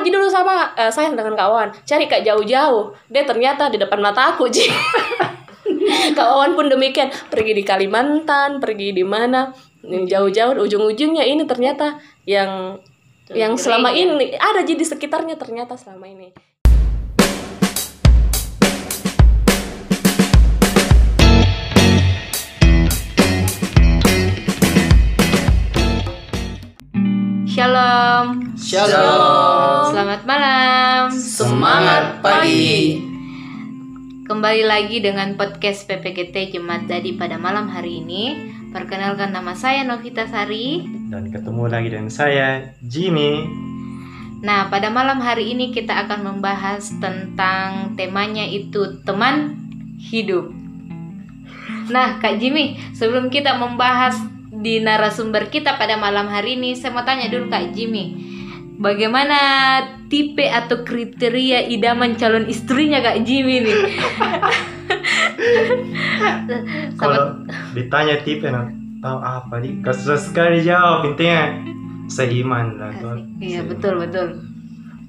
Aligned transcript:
aja 0.00 0.08
dulu 0.08 0.26
sama 0.32 0.72
eh, 0.74 0.88
saya 0.88 1.12
dengan 1.12 1.36
kawan 1.36 1.70
cari 1.84 2.08
kak 2.08 2.24
jauh-jauh. 2.24 2.96
Dia 3.12 3.22
ternyata 3.28 3.68
di 3.68 3.76
depan 3.76 4.00
mataku 4.00 4.48
Ji. 4.48 4.66
Kawan 6.18 6.56
pun 6.56 6.66
demikian. 6.72 7.12
Pergi 7.28 7.52
di 7.52 7.62
Kalimantan 7.62 8.58
pergi 8.58 8.96
di 8.96 9.04
mana. 9.04 9.52
Jauh-jauh 9.84 10.60
ujung-ujungnya 10.60 11.24
ini 11.24 11.48
ternyata 11.48 11.96
yang 12.28 12.80
yang 13.30 13.54
selama 13.54 13.94
ini 13.94 14.36
ada 14.36 14.60
Ji 14.66 14.76
di 14.76 14.84
sekitarnya 14.84 15.38
ternyata 15.38 15.78
selama 15.78 16.10
ini 16.10 16.49
Shalom. 27.60 28.56
Shalom. 28.56 29.92
Selamat 29.92 30.24
malam. 30.24 31.12
Semangat 31.12 32.24
pagi. 32.24 33.04
Kembali 34.24 34.64
lagi 34.64 35.04
dengan 35.04 35.36
podcast 35.36 35.84
PPGT 35.84 36.56
Jemaat 36.56 36.88
Jadi 36.88 37.20
pada 37.20 37.36
malam 37.36 37.68
hari 37.68 38.00
ini. 38.00 38.48
Perkenalkan 38.72 39.36
nama 39.36 39.52
saya 39.52 39.84
Novita 39.84 40.24
Sari. 40.24 40.88
Dan 41.12 41.28
ketemu 41.28 41.68
lagi 41.68 41.88
dengan 41.92 42.08
saya, 42.08 42.72
Jimmy. 42.80 43.44
Nah, 44.40 44.72
pada 44.72 44.88
malam 44.88 45.20
hari 45.20 45.52
ini 45.52 45.68
kita 45.68 46.08
akan 46.08 46.32
membahas 46.32 46.88
tentang 46.96 47.92
temanya 47.92 48.48
itu 48.48 49.04
teman 49.04 49.60
hidup. 50.00 50.48
Nah, 51.92 52.16
Kak 52.24 52.40
Jimmy, 52.40 52.80
sebelum 52.96 53.28
kita 53.28 53.60
membahas 53.60 54.39
di 54.60 54.84
narasumber 54.84 55.48
kita 55.48 55.80
pada 55.80 55.96
malam 55.96 56.28
hari 56.28 56.60
ini, 56.60 56.76
saya 56.76 56.92
mau 56.92 57.02
tanya 57.02 57.32
dulu 57.32 57.48
Kak 57.48 57.72
Jimmy. 57.72 58.28
Bagaimana 58.80 59.36
tipe 60.08 60.48
atau 60.48 60.84
kriteria 60.84 61.68
idaman 61.68 62.16
calon 62.16 62.48
istrinya 62.48 63.00
Kak 63.00 63.24
Jimmy 63.24 63.64
nih? 63.64 63.76
Kalau 67.00 67.44
ditanya 67.72 68.20
tipe, 68.20 68.48
nah, 68.48 68.68
tahu 69.00 69.18
apa 69.20 69.54
nih? 69.60 69.80
Susah 69.92 70.20
sekali 70.20 70.64
jawab, 70.64 71.08
intinya 71.08 71.56
seiman 72.08 72.76
lah. 72.76 72.92
tuh. 73.00 73.16
Iya 73.40 73.64
Seiman. 73.64 73.70
betul 73.72 73.94
betul. 74.00 74.28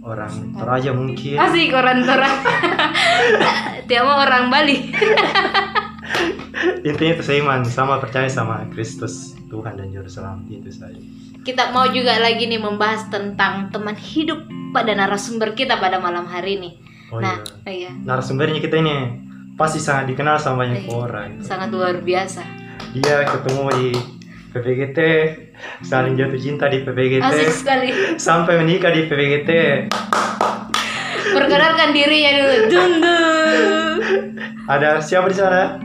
Orang 0.01 0.33
Toraja 0.57 0.91
mungkin. 0.97 1.37
Asik 1.37 1.71
orang 1.77 2.01
orang. 2.07 2.35
Dia 3.87 4.01
mau 4.01 4.17
orang 4.17 4.49
Bali. 4.49 4.89
Intinya 6.81 7.11
itu 7.17 7.23
seiman, 7.23 7.61
sama 7.65 8.01
percaya 8.01 8.27
sama 8.27 8.65
Kristus, 8.73 9.37
Tuhan 9.51 9.75
dan 9.75 9.91
Juru 9.91 10.07
Selamat 10.07 10.47
itu 10.47 10.71
saja. 10.71 10.95
Kita 11.43 11.75
mau 11.75 11.91
juga 11.91 12.15
lagi 12.17 12.47
nih 12.47 12.55
membahas 12.55 13.11
tentang 13.11 13.67
teman 13.67 13.93
hidup 13.93 14.39
pada 14.71 14.95
narasumber 14.95 15.51
kita 15.51 15.75
pada 15.75 15.99
malam 15.99 16.23
hari 16.23 16.55
ini. 16.55 16.79
Oh 17.11 17.19
nah, 17.19 17.43
iya. 17.67 17.91
iya, 17.91 17.91
Narasumbernya 17.91 18.63
kita 18.63 18.79
ini 18.79 19.19
pasti 19.59 19.83
sangat 19.83 20.07
dikenal 20.07 20.39
sama 20.39 20.63
banyak 20.63 20.87
Iya. 20.87 20.95
orang. 20.95 21.29
sangat 21.43 21.67
luar 21.67 21.99
biasa. 21.99 22.39
Dia 22.95 23.27
ketemu 23.27 23.63
di 23.75 23.87
PPGT, 24.51 24.99
saling 25.83 26.15
jatuh 26.15 26.39
cinta 26.39 26.71
di 26.71 26.79
PPGT, 26.81 27.19
Asik 27.19 27.51
sekali. 27.51 27.87
sampai 28.15 28.63
menikah 28.63 28.95
di 28.95 29.03
PPGT. 29.03 29.51
Perkenalkan 31.31 31.91
dirinya 31.91 32.31
dulu. 32.33 32.55
Dun 32.67 32.91
dun. 32.99 34.27
Ada 34.67 35.03
siapa 35.03 35.27
di 35.27 35.35
sana? 35.35 35.75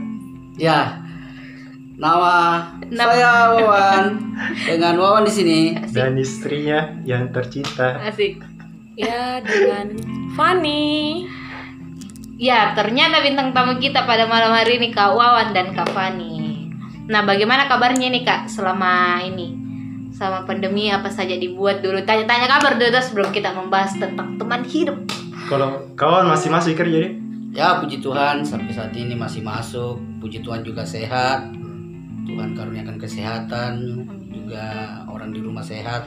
Ya. 0.54 1.05
Nama 1.96 2.60
Nama- 2.92 3.08
saya 3.08 3.32
Wawan 3.56 4.04
dengan 4.68 4.94
Wawan 5.00 5.24
di 5.24 5.32
sini. 5.32 5.60
Dan 5.96 6.20
istrinya 6.20 6.92
yang 7.08 7.32
tercinta. 7.32 7.96
Asik. 8.04 8.44
ya 8.96 9.44
dengan 9.44 9.92
Fanny 10.32 11.24
Ya, 12.36 12.76
ternyata 12.76 13.24
bintang 13.24 13.52
tamu 13.56 13.80
kita 13.80 14.04
pada 14.04 14.28
malam 14.28 14.52
hari 14.52 14.76
ini 14.76 14.92
Kak 14.92 15.16
Wawan 15.16 15.56
dan 15.56 15.72
Kak 15.72 15.88
Fani. 15.96 16.68
Nah, 17.08 17.24
bagaimana 17.24 17.64
kabarnya 17.64 18.12
nih 18.12 18.28
Kak 18.28 18.44
selama 18.44 19.24
ini? 19.24 19.56
Sama 20.12 20.44
pandemi 20.44 20.92
apa 20.92 21.08
saja 21.08 21.32
dibuat 21.32 21.80
dulu. 21.80 21.96
Tanya-tanya 22.04 22.44
kabar 22.44 22.76
dulu 22.76 23.00
sebelum 23.00 23.32
kita 23.32 23.56
membahas 23.56 23.96
tentang 23.96 24.36
teman 24.36 24.64
hidup. 24.68 25.00
Kalau 25.48 25.88
kawan 25.96 26.28
masih 26.28 26.52
masuk 26.52 26.76
kerja 26.76 27.08
deh? 27.08 27.12
Ya 27.56 27.80
puji 27.80 28.04
Tuhan 28.04 28.44
sampai 28.44 28.72
saat 28.72 28.92
ini 28.92 29.16
masih 29.16 29.40
masuk. 29.40 29.96
Puji 30.20 30.44
Tuhan 30.44 30.60
juga 30.60 30.84
sehat. 30.84 31.65
Tuhan 32.26 32.58
karuniakan 32.58 32.96
kesehatan 32.98 33.72
juga 34.28 34.66
orang 35.06 35.30
di 35.30 35.40
rumah 35.40 35.62
sehat. 35.62 36.04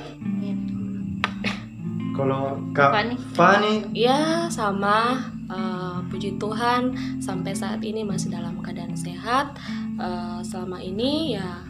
Kalau 2.14 2.60
Kak 2.76 2.92
Fani? 2.92 3.16
Fani, 3.32 3.74
Ya 3.96 4.52
sama 4.52 5.24
eh, 5.48 5.98
puji 6.12 6.36
Tuhan 6.36 6.92
sampai 7.24 7.56
saat 7.56 7.80
ini 7.80 8.04
masih 8.04 8.36
dalam 8.36 8.60
keadaan 8.60 8.94
sehat. 9.00 9.56
Eh, 9.96 10.40
selama 10.44 10.84
ini 10.84 11.40
ya 11.40 11.64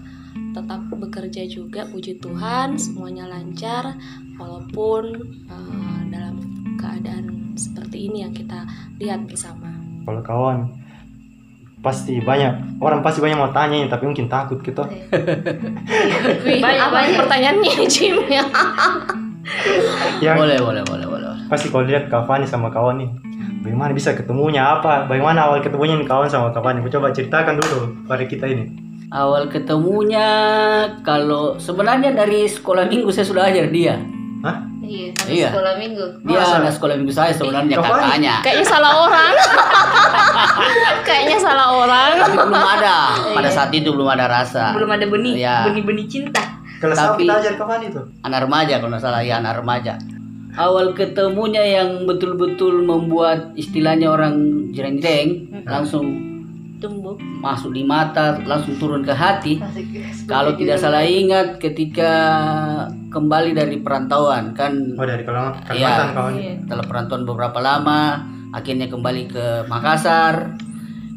tetap 0.53 0.89
bekerja 0.89 1.45
juga 1.45 1.85
puji 1.93 2.17
Tuhan 2.17 2.77
semuanya 2.81 3.29
lancar 3.29 3.93
walaupun 4.41 5.03
eh, 5.45 6.01
dalam 6.09 6.41
keadaan 6.81 7.53
seperti 7.53 8.09
ini 8.09 8.25
yang 8.25 8.33
kita 8.33 8.65
lihat 8.97 9.27
bersama. 9.29 9.69
kalau 10.07 10.25
kawan 10.25 10.59
pasti 11.79 12.19
banyak 12.19 12.79
orang 12.83 12.99
pasti 12.99 13.23
banyak 13.23 13.39
mau 13.39 13.51
tanya 13.51 13.87
tapi 13.87 14.03
mungkin 14.03 14.27
takut 14.27 14.59
gitu. 14.59 14.83
Wih, 16.43 16.59
Banyak, 16.59 16.83
apa 16.83 16.95
banyak. 16.99 17.15
pertanyaannya 17.17 17.73
Jim 17.93 18.19
ya? 18.27 18.43
Yang 20.19 20.35
Boleh, 20.37 20.57
boleh, 20.59 20.83
boleh, 20.83 21.05
boleh. 21.07 21.27
boleh. 21.31 21.47
pasti 21.47 21.71
kalau 21.71 21.87
lihat 21.87 22.11
Kak 22.11 22.27
Fani 22.27 22.45
sama 22.45 22.69
kawan 22.69 23.01
nih, 23.01 23.09
bagaimana 23.63 23.89
bisa 23.89 24.13
ketemunya 24.13 24.77
apa? 24.77 25.07
Bagaimana 25.07 25.49
awal 25.49 25.63
ketemunya 25.63 25.97
nih 25.97 26.05
kawan 26.05 26.29
sama 26.29 26.51
Kak 26.51 26.61
Fani? 26.61 26.85
Coba 26.85 27.09
ceritakan 27.09 27.57
dulu 27.57 27.79
pada 28.05 28.23
kita 28.23 28.45
ini. 28.45 28.69
Awal 29.09 29.49
ketemunya 29.49 30.27
kalau 31.01 31.57
sebenarnya 31.57 32.13
dari 32.13 32.45
sekolah 32.45 32.85
minggu 32.85 33.09
saya 33.09 33.25
sudah 33.25 33.49
ajar 33.49 33.71
dia. 33.73 33.97
Hah? 34.39 34.55
Iya, 34.79 35.11
Iya. 35.27 35.49
sekolah 35.51 35.73
minggu. 35.75 36.05
Dia 36.23 36.39
Masa? 36.39 36.55
anak 36.57 36.71
sekolah 36.71 36.95
minggu 36.95 37.11
saya 37.11 37.31
sebenarnya 37.31 37.75
Kapan? 37.75 37.91
kakaknya. 37.93 38.33
Kayaknya 38.39 38.65
salah 38.65 38.93
orang. 38.97 39.33
Kayaknya 41.07 41.37
salah 41.37 41.67
orang. 41.75 42.11
Tapi 42.17 42.35
belum 42.37 42.53
ada. 42.55 42.97
Pada 43.35 43.49
saat 43.49 43.71
itu 43.71 43.89
belum 43.89 44.07
ada 44.07 44.25
rasa. 44.25 44.71
Belum 44.73 44.87
ada 44.87 45.05
benih, 45.05 45.33
Iya. 45.37 45.67
benih-benih 45.67 46.05
cinta. 46.07 46.43
Kelas 46.79 46.95
Tapi- 46.95 47.27
kita 47.27 47.33
ajar 47.37 47.53
Kak 47.53 47.67
Fani 47.67 47.87
tuh? 47.89 48.05
anak 48.21 48.39
remaja 48.41 48.73
kalau 48.77 48.89
nggak 48.89 49.03
salah 49.03 49.19
ya 49.19 49.35
anak 49.35 49.59
remaja 49.59 49.99
awal 50.55 50.91
ketemunya 50.91 51.59
yang 51.61 52.07
betul-betul 52.07 52.81
membuat 52.81 53.51
istilahnya 53.53 54.07
orang 54.07 54.35
jereng-jereng 54.71 55.29
langsung 55.63 56.07
Tumbuh. 56.79 57.19
masuk 57.37 57.71
di 57.71 57.83
mata 57.83 58.39
langsung 58.41 58.75
turun 58.75 59.01
ke 59.01 59.11
hati 59.11 59.59
Asik. 59.59 60.25
kalau 60.25 60.55
tidak 60.55 60.75
salah 60.75 61.03
ingat 61.03 61.59
ketika 61.59 62.11
kembali 63.07 63.51
dari 63.51 63.77
perantauan 63.77 64.51
kan 64.53 64.95
Oh 64.95 65.03
dari 65.03 65.21
Kalimantan. 65.21 65.59
Kalimantan 65.65 66.07
kawan. 66.13 66.33
Iya. 66.33 66.53
setelah 66.61 66.85
perantauan 66.85 67.23
beberapa 67.23 67.59
lama 67.59 68.01
akhirnya 68.49 68.87
kembali 68.87 69.23
ke 69.27 69.45
Makassar 69.65 70.55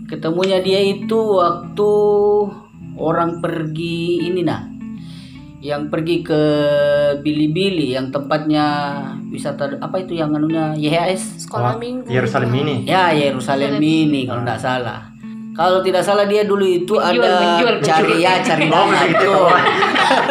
ketemunya 0.05 0.59
dia 0.59 0.78
itu 0.78 1.39
waktu 1.39 1.91
orang 2.94 3.39
pergi 3.39 3.99
ini 4.25 4.43
nah 4.43 4.67
yang 5.59 5.87
pergi 5.89 6.21
ke 6.21 6.43
Bili-Bili 7.19 7.94
yang 7.94 8.11
tempatnya 8.11 8.67
wisata 9.31 9.79
apa 9.79 9.94
itu 9.97 10.12
yang 10.12 10.34
anunya 10.34 10.75
YHS 10.75 11.47
Sekolah 11.47 11.73
Oh, 11.73 11.79
minggu. 11.79 12.11
Yerusalem 12.11 12.50
ini. 12.53 12.75
ya 12.83 13.15
Yerusalem 13.15 13.79
ini 13.79 14.27
kalau 14.27 14.43
tidak 14.43 14.59
salah 14.59 15.12
kalau 15.52 15.78
tidak 15.78 16.00
salah 16.00 16.24
dia 16.24 16.42
dulu 16.42 16.64
itu 16.64 16.96
ada 16.96 17.12
menjual, 17.12 17.76
menjual. 17.76 17.76
cari 17.82 18.14
ya 18.18 18.32
cari 18.40 18.66
dana 18.66 19.00
itu 19.04 19.32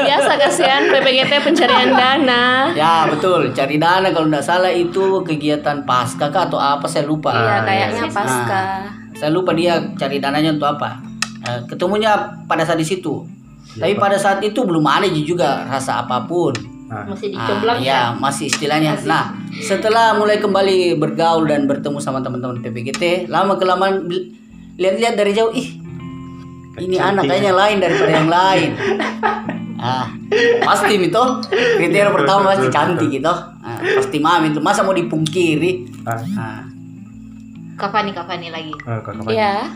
Biasa 0.02 0.32
kasihan 0.36 0.84
PPGT 0.88 1.32
pencarian 1.42 1.90
dana. 1.92 2.70
ya 2.72 3.06
betul 3.06 3.50
cari 3.52 3.78
dana 3.78 4.10
kalau 4.10 4.28
tidak 4.28 4.44
salah 4.44 4.70
itu 4.70 5.04
kegiatan 5.22 5.82
pasca 5.84 6.28
kah 6.28 6.46
atau 6.46 6.58
apa 6.58 6.86
saya 6.86 7.06
lupa 7.06 7.30
Iya, 7.32 7.46
Ah, 7.48 7.62
kayaknya 7.64 8.04
iya. 8.04 8.12
pasca. 8.12 8.62
saya 9.14 9.30
lupa 9.30 9.52
dia 9.52 9.78
cari 9.96 10.18
dananya 10.18 10.52
untuk 10.52 10.70
apa 10.70 11.02
Eh, 11.42 11.58
ketemunya 11.66 12.14
pada 12.46 12.62
saat 12.62 12.78
di 12.78 12.86
situ 12.86 13.26
Iya, 13.72 13.82
tapi 13.82 13.94
Pak. 13.94 14.02
pada 14.04 14.18
saat 14.18 14.40
itu 14.42 14.62
belum 14.62 14.84
ada 14.84 15.26
juga 15.26 15.66
rasa 15.66 16.02
apa 16.02 16.22
pun 16.24 16.54
Nah, 16.86 17.08
Masih 17.08 17.32
Ah, 17.32 17.48
dicoblak 17.48 17.78
ya 17.80 18.12
masih 18.14 18.46
istilahnya 18.46 19.00
nah 19.02 19.32
setelah 19.56 20.12
mulai 20.12 20.38
kembali 20.38 20.98
bergaul 20.98 21.48
dan 21.48 21.64
bertemu 21.64 21.98
sama 21.98 22.20
teman-teman 22.20 22.60
PPGT 22.60 23.26
lama 23.26 23.56
kelamaan 23.56 24.12
lihat-lihat 24.82 25.14
dari 25.14 25.32
jauh 25.38 25.54
ih 25.54 25.78
ini 26.82 26.98
anak 26.98 27.30
kayaknya 27.30 27.54
lain 27.54 27.78
daripada 27.78 28.12
yang 28.12 28.30
lain 28.32 28.70
ah 29.82 30.10
pasti 30.66 30.98
itu 30.98 31.24
kriteria 31.52 32.10
Betul, 32.10 32.16
pertama 32.18 32.40
betul, 32.42 32.50
pasti 32.50 32.66
betul, 32.66 32.76
cantik 32.76 33.08
betul. 33.10 33.18
gitu 33.22 33.34
Ah, 33.62 33.78
pasti 33.78 34.18
mami 34.18 34.50
itu 34.50 34.58
masa 34.58 34.82
mau 34.82 34.90
dipungkiri 34.90 35.86
ah, 36.10 36.18
ah. 36.42 36.62
Kapan 37.78 38.10
nih, 38.10 38.14
kapan 38.14 38.38
nih 38.42 38.52
lagi? 38.54 38.74
Fani. 38.78 39.34
Ya. 39.34 39.70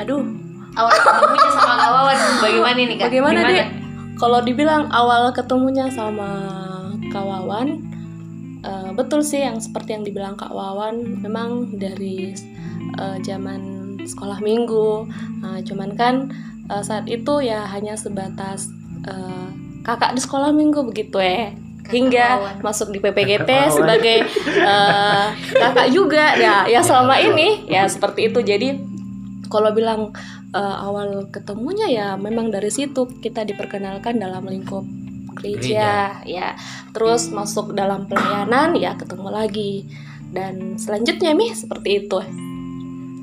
Aduh, 0.00 0.24
Awal 0.74 0.90
ketemunya 0.98 1.50
sama 1.54 1.74
Kak 1.78 1.90
Wawan 1.94 2.18
bagaimana 2.42 2.74
nih 2.74 2.96
Kak? 2.98 3.06
bagaimana 3.06 3.38
Gimana? 3.40 3.52
deh? 3.54 3.66
Kalau 4.14 4.38
dibilang 4.42 4.84
awal 4.90 5.22
ketemunya 5.30 5.86
sama 5.90 6.30
Kawawan, 7.10 7.68
eh, 8.62 8.90
betul 8.94 9.22
sih 9.22 9.42
yang 9.42 9.58
seperti 9.62 9.94
yang 9.94 10.02
dibilang 10.02 10.34
Kak 10.34 10.50
Wawan 10.50 11.22
memang 11.22 11.74
dari 11.78 12.34
eh, 12.98 13.18
zaman 13.22 13.84
sekolah 14.04 14.38
minggu. 14.44 15.08
Nah, 15.40 15.60
cuman 15.64 15.96
kan 15.96 16.14
eh, 16.70 16.82
saat 16.84 17.08
itu 17.08 17.40
ya 17.44 17.64
hanya 17.68 17.96
sebatas 17.96 18.70
eh, 19.04 19.48
kakak 19.84 20.16
di 20.16 20.20
sekolah 20.24 20.50
minggu 20.52 20.80
begitu 20.88 21.20
ya 21.20 21.52
hingga 21.84 22.40
Wawan. 22.40 22.56
masuk 22.64 22.88
di 22.96 22.98
PPGT 23.00 23.44
Kakak 23.44 23.72
sebagai 23.76 24.18
eh, 24.48 25.26
kakak 25.52 25.88
juga. 25.92 26.36
Ya 26.40 26.64
ya 26.64 26.80
selama 26.80 27.20
ini 27.20 27.68
ya 27.68 27.84
seperti 27.84 28.32
itu. 28.32 28.40
Jadi 28.40 28.68
kalau 29.52 29.70
bilang 29.76 30.16
eh, 30.56 30.76
awal 30.80 31.28
ketemunya 31.28 31.88
ya 31.92 32.08
memang 32.16 32.48
dari 32.48 32.72
situ 32.72 33.04
kita 33.20 33.44
diperkenalkan 33.44 34.16
dalam 34.16 34.48
lingkup 34.48 34.84
gereja, 35.34 36.22
ya. 36.24 36.56
Terus 36.94 37.28
masuk 37.28 37.74
dalam 37.76 38.08
pelayanan 38.08 38.72
ya 38.78 38.96
ketemu 38.96 39.28
lagi. 39.28 39.84
Dan 40.34 40.80
selanjutnya 40.80 41.36
mi 41.36 41.52
seperti 41.52 42.06
itu 42.06 42.18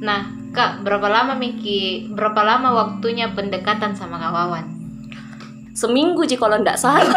Nah, 0.01 0.21
Kak, 0.51 0.83
berapa 0.83 1.07
lama 1.07 1.37
Miki, 1.37 2.09
berapa 2.11 2.41
lama 2.41 2.73
waktunya 2.73 3.31
pendekatan 3.31 3.95
sama 3.95 4.17
Kak 4.17 4.33
Wawan? 4.33 4.65
seminggu 5.71 6.27
ji 6.27 6.35
kalau 6.35 6.59
ndak 6.59 6.75
salah. 6.75 7.07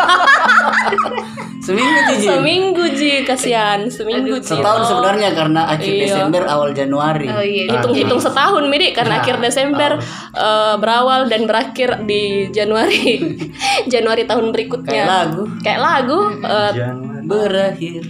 Seminggu 1.64 2.12
Ji. 2.12 2.28
seminggu 2.28 2.84
ji 2.92 3.12
kasihan. 3.24 3.88
Seminggu 3.88 4.36
ji. 4.36 4.52
Setahun 4.52 4.84
sebenarnya 4.84 5.32
karena 5.32 5.64
akhir 5.64 5.90
Iya. 5.90 6.02
Desember 6.06 6.42
awal 6.44 6.76
Januari. 6.76 7.24
Oh 7.24 7.40
iya, 7.40 7.72
hitung-hitung 7.72 8.20
setahun 8.20 8.68
midi 8.68 8.92
karena 8.92 9.16
Nah, 9.16 9.20
akhir 9.24 9.40
Desember 9.40 9.96
eh, 10.36 10.74
berawal 10.76 11.26
dan 11.26 11.48
berakhir 11.48 12.04
di 12.04 12.52
Januari. 12.52 13.16
Januari 13.92 14.28
tahun 14.28 14.52
berikutnya. 14.52 14.92
Kayak 14.92 15.08
lagu. 15.08 15.42
Kayak 15.64 15.80
lagu 15.80 16.18
eh, 16.44 16.70
Jangan. 16.76 17.22
berakhir 17.24 18.02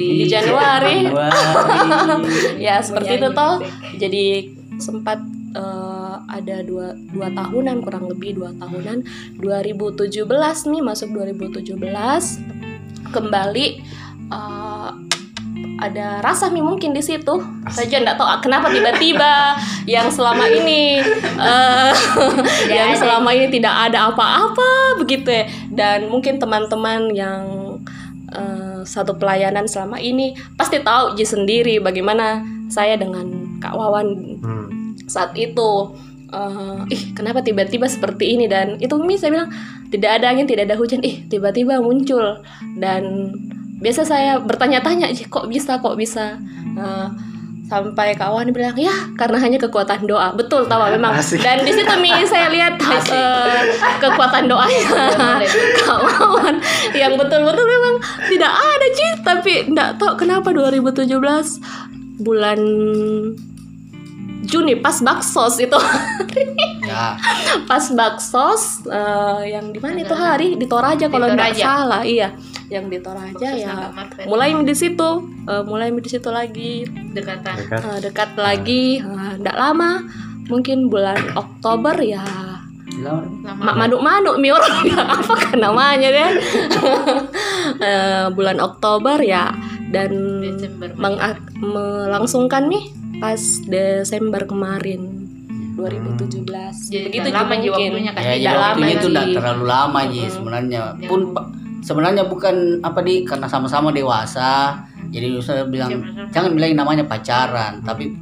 di 0.00 0.24
Januari. 0.24 1.04
Januari. 1.04 2.56
ya 2.66 2.80
seperti 2.80 3.20
itu 3.20 3.28
toh. 3.36 3.60
Jadi 4.00 4.24
sempat 4.80 5.20
eh, 5.52 6.16
ada 6.24 6.56
dua, 6.64 6.96
dua 7.12 7.28
tahunan 7.36 7.84
kurang 7.84 8.08
lebih 8.08 8.40
dua 8.40 8.56
tahunan. 8.56 9.04
2017 9.36 10.24
nih 10.72 10.82
masuk 10.82 11.08
2017 11.12 11.76
kembali 13.12 13.66
eh, 14.32 14.90
ada 15.80 16.20
rasa 16.20 16.52
nih 16.52 16.64
mungkin 16.64 16.92
di 16.92 17.04
situ. 17.04 17.40
Saja 17.68 18.00
nggak 18.00 18.16
tahu 18.16 18.28
kenapa 18.44 18.72
tiba-tiba 18.72 19.56
yang 19.94 20.08
selama 20.12 20.48
ini 20.48 21.00
eh, 21.40 21.92
yang 22.68 22.96
selama 22.96 23.32
ini 23.36 23.48
tidak 23.52 23.92
ada 23.92 24.12
apa-apa 24.12 25.00
begitu 25.00 25.28
ya. 25.28 25.44
Dan 25.72 26.08
mungkin 26.08 26.40
teman-teman 26.40 27.12
yang 27.12 27.44
satu 28.84 29.16
pelayanan 29.16 29.64
selama 29.64 29.96
ini 29.96 30.32
pasti 30.54 30.80
tahu 30.80 31.14
Ji 31.14 31.24
sendiri 31.24 31.78
bagaimana 31.78 32.40
saya 32.70 32.94
dengan 32.96 33.58
Kak 33.58 33.74
Wawan 33.74 34.08
Hmm. 34.40 34.66
saat 35.04 35.34
itu. 35.34 35.92
Eh, 36.30 36.78
ih 36.94 37.02
kenapa 37.18 37.42
tiba-tiba 37.42 37.90
seperti 37.90 38.38
ini? 38.38 38.46
Dan 38.46 38.78
itu 38.78 38.94
Mi 39.02 39.18
saya 39.18 39.34
bilang 39.34 39.50
tidak 39.90 40.22
ada 40.22 40.30
angin 40.30 40.46
tidak 40.46 40.70
ada 40.70 40.78
hujan. 40.78 41.02
Ih 41.02 41.26
tiba-tiba 41.26 41.82
muncul. 41.82 42.38
Dan 42.78 43.34
biasa 43.82 44.06
saya 44.06 44.38
bertanya-tanya 44.38 45.10
"Ih, 45.10 45.26
kok 45.26 45.50
bisa 45.50 45.82
kok 45.82 45.98
bisa? 45.98 46.38
Eh, 46.78 47.08
sampai 47.70 48.18
kawan 48.18 48.50
bilang 48.50 48.74
ya 48.74 48.90
karena 49.14 49.38
hanya 49.38 49.62
kekuatan 49.62 50.02
doa. 50.02 50.34
Betul 50.34 50.66
tahu 50.66 50.90
memang. 50.90 51.14
Asik. 51.14 51.38
dan 51.38 51.62
di 51.62 51.70
situ 51.70 51.94
Mi 52.02 52.10
saya 52.26 52.50
lihat 52.50 52.74
eh, 53.14 53.62
kekuatan 54.02 54.50
doanya. 54.50 54.90
Kawan 55.86 56.54
yang 57.00 57.14
betul-betul 57.14 57.62
memang 57.62 57.94
tidak 58.26 58.50
ada 58.50 58.86
sih 58.90 59.10
tapi 59.22 59.52
tidak 59.70 60.02
tahu 60.02 60.18
kenapa 60.18 60.50
2017 60.50 61.06
bulan 62.18 62.58
Juni 64.40 64.74
pas 64.74 64.98
baksos 64.98 65.62
itu 65.62 65.78
Ya, 66.82 67.14
pas 67.70 67.84
baksos 67.94 68.82
eh, 68.90 69.54
yang 69.54 69.70
di 69.70 69.78
mana 69.78 70.02
itu? 70.02 70.10
Hari 70.10 70.58
di 70.58 70.66
Toraja 70.66 71.06
kalau 71.06 71.30
nggak 71.30 71.54
Toraja. 71.54 71.62
salah 71.62 72.02
iya 72.02 72.34
yang 72.70 72.86
di 72.86 72.98
Toraja 72.98 73.34
Baksos 73.34 73.58
ya. 73.58 73.90
mulai 74.24 74.54
di 74.56 74.72
situ 74.72 75.10
eh, 75.44 75.62
mulai 75.62 75.90
di 75.92 76.06
situ 76.08 76.30
lagi. 76.30 76.86
Dekatan. 76.86 77.56
Dekat. 77.60 77.80
eh, 77.82 77.98
dekat 78.00 78.30
lagi. 78.36 78.84
Nggak 79.36 79.56
lama 79.56 80.06
mungkin 80.46 80.86
bulan 80.86 81.34
Oktober 81.34 81.98
ya. 81.98 82.22
Mak 83.40 83.74
manuk 83.76 83.98
manuk 83.98 84.36
mi 84.36 84.50
orang 84.50 84.82
bilang 84.82 85.08
apa 85.16 85.34
kan 85.36 85.58
namanya 85.58 86.10
kan 86.10 86.32
Eh, 87.80 88.26
bulan 88.30 88.58
Oktober 88.58 89.18
ya. 89.18 89.50
Dan 89.88 90.10
Desember. 90.40 90.94
mengak- 90.94 91.50
melangsungkan 91.56 92.66
nih 92.66 92.84
pas 93.16 93.38
Desember 93.64 94.42
kemarin 94.44 95.26
2017 95.74 96.46
Jadi 96.86 97.08
begitu 97.10 97.28
lama 97.32 97.54
juga 97.56 97.74
mungkin. 97.74 97.90
waktunya 97.90 98.12
kan? 98.12 98.20
Ya, 98.20 98.28
tidak 98.28 98.36
jadi 98.36 98.46
lama 98.52 98.62
waktunya 98.68 98.92
itu 98.92 99.08
tidak 99.08 99.26
terlalu 99.32 99.64
lama 99.66 100.00
Mm-mm. 100.04 100.28
sebenarnya. 100.28 100.80
Ya. 100.94 101.08
Pun 101.08 101.20
sebenarnya 101.80 102.24
bukan 102.24 102.54
apa 102.80 103.00
di 103.00 103.22
karena 103.22 103.44
sama-sama 103.44 103.90
dewasa. 103.90 104.78
Jadi 105.08 105.26
saya 105.40 105.64
bilang 105.64 105.90
Siapa-siapa. 105.90 106.30
jangan 106.30 106.50
bilang 106.52 106.70
namanya 106.76 107.04
pacaran, 107.04 107.80
tapi 107.80 108.14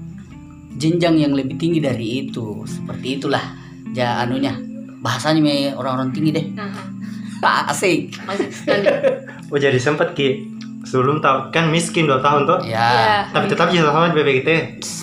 jenjang 0.74 1.18
yang 1.18 1.32
lebih 1.32 1.54
tinggi 1.54 1.78
dari 1.78 2.24
itu. 2.24 2.64
Seperti 2.64 3.18
itulah 3.18 3.44
ja 3.90 4.20
anunya. 4.20 4.56
Bahasanya 4.98 5.38
me 5.38 5.54
orang-orang 5.70 6.10
tinggi 6.10 6.30
deh. 6.32 6.46
Nah, 6.52 6.72
Pak 7.38 7.70
asik. 7.70 8.14
Oh 9.48 9.56
jadi 9.56 9.76
sempat 9.76 10.12
ki 10.12 10.44
sebelum 10.84 11.18
tahu 11.18 11.48
kan 11.48 11.68
miskin 11.68 12.04
dua 12.04 12.20
tahun 12.20 12.44
tuh. 12.44 12.58
ya 12.62 12.76
Ya, 12.76 13.24
Tapi 13.30 13.48
tetap 13.48 13.68
jadi 13.68 13.80
sama 13.82 14.08
di 14.08 14.16
BPGT. 14.16 14.48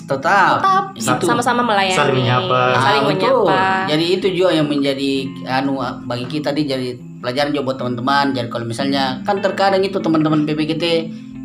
tetap. 0.06 0.62
tetap 0.62 0.84
Itu. 0.94 1.26
sama-sama 1.26 1.62
melayani 1.62 1.98
Saling 1.98 2.14
menyapa. 2.16 2.78
saling 2.78 3.02
Ah, 3.02 3.08
betul. 3.08 3.42
menyapa 3.42 3.58
Jadi 3.90 4.04
itu 4.12 4.26
juga 4.32 4.50
yang 4.52 4.66
menjadi 4.66 5.10
anu 5.58 5.78
bagi 6.04 6.26
kita 6.28 6.50
nih 6.50 6.64
jadi 6.64 6.88
pelajaran 7.20 7.50
juga 7.52 7.72
buat 7.72 7.78
teman-teman. 7.80 8.26
Jadi 8.36 8.48
kalau 8.48 8.64
misalnya 8.68 9.20
kan 9.24 9.40
terkadang 9.40 9.82
itu 9.82 9.98
teman-teman 9.98 10.44
PPGT 10.44 10.84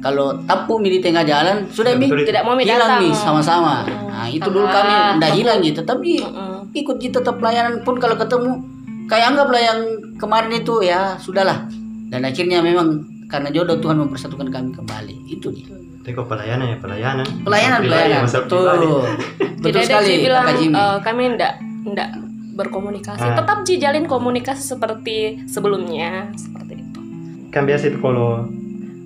kalau 0.01 0.33
tapu 0.49 0.81
di 0.81 0.97
tengah 0.97 1.21
jalan 1.21 1.69
sudah 1.69 1.93
mi 1.93 2.09
tidak 2.09 2.41
mau 2.41 2.57
hilang 2.57 2.99
mi 2.99 3.13
sama-sama. 3.13 3.85
Mm. 3.85 4.09
Nah, 4.09 4.27
itu 4.27 4.47
dulu 4.49 4.65
kami 4.65 4.93
udah 5.21 5.31
hilang 5.31 5.59
gitu, 5.61 5.81
tapi 5.85 6.19
ikut 6.73 6.97
kita 6.97 7.21
tetap 7.21 7.37
pelayanan 7.37 7.85
pun 7.85 8.01
kalau 8.01 8.17
ketemu 8.17 8.65
kayak 9.05 9.35
anggaplah 9.35 9.61
yang 9.61 9.79
kemarin 10.17 10.51
itu 10.57 10.81
ya 10.81 11.15
sudahlah. 11.21 11.69
Dan 12.11 12.27
akhirnya 12.27 12.59
memang 12.59 13.07
karena 13.31 13.53
jodoh 13.53 13.79
Tuhan 13.79 14.01
mempersatukan 14.01 14.51
kami 14.51 14.75
kembali. 14.75 15.15
Itu 15.29 15.53
dia. 15.53 15.69
Tengok 16.01 16.25
pelayanan 16.33 16.65
ya 16.75 16.77
pelayanan. 16.81 17.25
Pelayanan 17.45 17.79
pelayanan. 17.85 18.23
Betul. 18.25 18.65
Betul 19.61 19.69
tidak 19.69 19.83
sekali 19.85 20.25
bilang 20.25 20.45
eh, 20.49 20.97
kami 21.05 21.23
ndak 21.37 21.53
ndak 21.85 22.09
berkomunikasi 22.61 23.25
Ah. 23.25 23.37
tetap 23.41 23.65
jalin 23.65 24.05
komunikasi 24.05 24.61
seperti 24.61 25.47
sebelumnya 25.49 26.29
seperti 26.37 26.73
itu 26.77 26.99
Kan 27.51 27.67
biasa 27.67 27.91
itu 27.91 27.99
kalau 27.99 28.47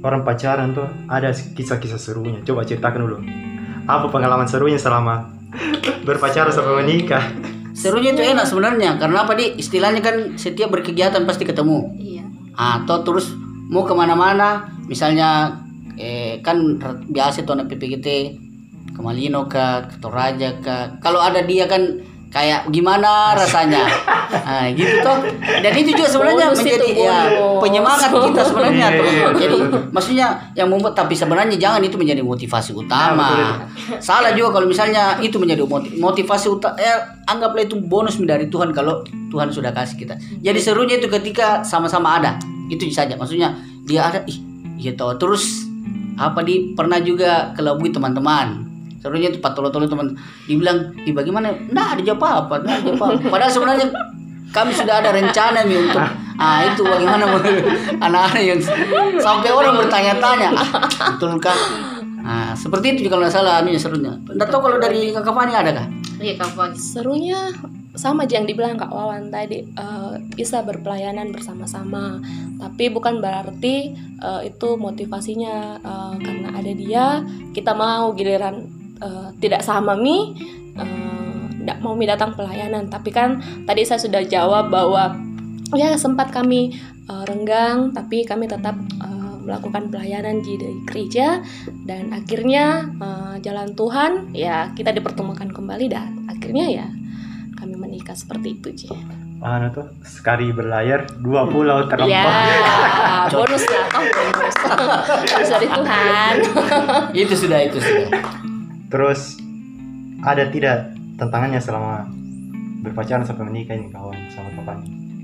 orang 0.06 0.22
pacaran 0.22 0.70
tuh 0.78 0.86
ada 1.10 1.34
kisah-kisah 1.34 1.98
serunya. 1.98 2.38
Coba 2.46 2.62
ceritakan 2.62 3.02
dulu. 3.02 3.18
Apa 3.90 4.06
pengalaman 4.14 4.46
serunya 4.46 4.78
selama 4.78 5.34
berpacaran 6.08 6.54
sampai 6.54 6.86
menikah? 6.86 7.26
Serunya 7.74 8.14
itu 8.14 8.22
enak 8.22 8.46
sebenarnya 8.46 9.02
karena 9.02 9.26
apa 9.26 9.34
di 9.36 9.58
istilahnya 9.58 10.00
kan 10.00 10.38
setiap 10.38 10.72
berkegiatan 10.72 11.26
pasti 11.26 11.44
ketemu. 11.44 11.90
Iya. 11.98 12.24
Atau 12.56 13.02
terus 13.02 13.34
mau 13.68 13.84
ke 13.84 13.98
mana-mana, 13.98 14.70
misalnya 14.86 15.60
eh, 15.98 16.40
kan 16.46 16.62
biasa 17.10 17.44
tuh 17.44 17.58
anak 17.58 17.74
PPGT 17.74 18.08
ke 18.96 19.00
Malino 19.02 19.50
ke, 19.50 19.90
ke 19.90 19.96
Toraja 20.00 20.62
ke. 20.62 21.02
Kalau 21.02 21.20
ada 21.20 21.42
dia 21.44 21.66
kan 21.68 21.82
kayak 22.36 22.68
gimana 22.68 23.32
rasanya, 23.32 23.88
nah, 24.44 24.68
gitu 24.68 25.00
toh. 25.00 25.24
Dan 25.40 25.72
itu 25.72 25.96
juga 25.96 26.12
sebenarnya 26.12 26.52
Bonus 26.52 26.60
menjadi 26.60 26.88
ya 26.92 27.20
penyemangat 27.64 28.12
kita 28.12 28.42
sebenarnya 28.44 28.86
Iya, 28.86 29.00
tuh. 29.00 29.06
iya, 29.08 29.24
betul, 29.24 29.40
Jadi 29.40 29.58
maksudnya 29.90 30.28
yang 30.52 30.68
membuat 30.68 30.94
tapi 30.94 31.16
sebenarnya 31.16 31.56
jangan 31.56 31.80
itu 31.80 31.96
menjadi 31.96 32.20
motivasi 32.20 32.76
Nah, 32.76 32.80
utama. 32.84 33.30
betul 33.32 34.04
Salah 34.04 34.36
juga 34.36 34.52
kalau 34.52 34.68
misalnya 34.68 35.16
itu 35.18 35.40
menjadi 35.40 35.64
moti- 35.64 35.96
motivasi 35.96 36.52
utama. 36.52 36.76
Eh, 36.76 36.98
anggaplah 37.24 37.64
itu 37.64 37.80
bonus 37.80 38.20
dari 38.20 38.52
Tuhan 38.52 38.76
kalau 38.76 39.00
Tuhan 39.32 39.48
sudah 39.48 39.72
kasih 39.72 39.96
kita. 39.96 40.20
Jadi 40.44 40.60
serunya 40.60 41.00
itu 41.00 41.08
ketika 41.08 41.64
sama-sama 41.64 42.20
ada. 42.20 42.36
Itu 42.68 42.84
saja. 42.92 43.16
Maksudnya 43.16 43.56
dia 43.88 44.12
ada 44.12 44.28
ih 44.28 44.44
gitu. 44.76 45.08
Terus 45.16 45.64
apa 46.20 46.44
di 46.44 46.76
pernah 46.76 47.00
juga 47.00 47.56
kelabui 47.56 47.96
teman-teman. 47.96 48.75
Serunya 49.06 49.30
itu 49.30 49.38
patolo-tolo 49.38 49.86
teman 49.86 50.18
dibilang, 50.50 50.98
"Ih 51.06 51.14
bagaimana? 51.14 51.54
Nggak 51.70 52.02
ada 52.02 52.14
apa-apa, 52.18 52.54
nggak 52.66 52.74
ada 52.82 52.90
apa-apa." 52.98 53.30
Padahal 53.30 53.52
sebenarnya 53.54 53.86
kami 54.50 54.72
sudah 54.74 55.04
ada 55.04 55.14
rencana 55.14 55.62
nih 55.68 55.78
untuk 55.78 56.02
ah 56.36 56.60
itu 56.68 56.84
bagaimana 56.84 57.24
anak-anak 58.06 58.44
yang 58.44 58.60
sampai 59.20 59.52
orang 59.52 59.80
bertanya-tanya 59.80 60.50
ah, 60.52 60.68
betul 61.16 61.40
kan 61.40 61.56
nah 62.26 62.52
seperti 62.58 62.98
itu 62.98 63.08
kalau 63.08 63.24
nggak 63.24 63.36
salah 63.36 63.64
anunya 63.64 63.80
serunya 63.80 64.16
nggak 64.28 64.50
tahu 64.52 64.60
kalau 64.68 64.78
dari 64.82 65.14
kakak 65.16 65.32
Fani 65.36 65.54
ada 65.54 65.72
kah 65.72 65.88
Iya 66.16 66.40
kapan? 66.40 66.72
serunya 66.80 67.52
sama 67.92 68.24
aja 68.24 68.40
yang 68.40 68.48
dibilang 68.48 68.80
Kak 68.80 68.88
Wawan 68.92 69.32
tadi 69.32 69.68
eh, 69.68 70.14
bisa 70.36 70.64
berpelayanan 70.64 71.32
bersama-sama 71.32 72.24
tapi 72.56 72.88
bukan 72.88 73.20
berarti 73.20 73.92
eh, 74.20 74.42
itu 74.48 74.70
motivasinya 74.80 75.80
eh, 75.80 76.14
karena 76.24 76.50
ada 76.56 76.72
dia 76.72 77.06
kita 77.52 77.76
mau 77.76 78.16
giliran 78.16 78.64
eh, 79.02 79.28
tidak 79.42 79.66
sama 79.66 79.98
mi 79.98 80.36
tidak 81.66 81.82
mau 81.82 81.98
mi 81.98 82.06
datang 82.06 82.38
pelayanan 82.38 82.94
tapi 82.94 83.10
kan 83.10 83.42
tadi 83.66 83.82
saya 83.82 83.98
sudah 83.98 84.22
jawab 84.22 84.70
bahwa 84.70 85.18
ya 85.74 85.98
sempat 85.98 86.30
kami 86.30 86.78
eh, 87.10 87.24
renggang 87.26 87.90
tapi 87.90 88.22
kami 88.22 88.46
tetap 88.46 88.78
eh, 88.78 89.36
melakukan 89.42 89.90
pelayanan 89.90 90.46
di 90.46 90.62
di 90.62 90.70
gereja 90.86 91.42
dan 91.90 92.14
akhirnya 92.14 92.86
eh, 93.02 93.36
jalan 93.42 93.74
Tuhan 93.74 94.30
ya 94.38 94.70
kita 94.78 94.94
dipertemukan 94.94 95.50
kembali 95.50 95.90
dan 95.90 96.30
akhirnya 96.30 96.70
ya 96.70 96.88
kami 97.58 97.74
menikah 97.74 98.14
seperti 98.14 98.62
itu 98.62 98.70
Ji. 98.86 98.90
Anu 99.42 99.70
tuh 99.74 99.90
sekali 100.02 100.50
berlayar 100.50 101.06
dua 101.22 101.46
pulau 101.46 101.86
terlempar. 101.86 102.10
Ya, 102.10 103.30
bonus 103.34 103.66
lah, 103.68 103.86
oh 103.94 104.06
bonus. 104.10 104.56
Bonus 105.30 105.50
dari 105.54 105.68
Tuhan. 105.70 106.36
itu 107.14 107.34
sudah 107.36 107.60
itu 107.62 107.78
sudah 107.78 108.10
Terus 108.90 109.40
ada 110.22 110.50
tidak 110.50 110.94
tantangannya 111.18 111.62
selama 111.62 112.06
berpacaran 112.86 113.26
sampai 113.26 113.46
menikah 113.50 113.76
ini 113.78 113.90
kawan 113.90 114.18
sama 114.30 114.50
kawan? 114.62 114.80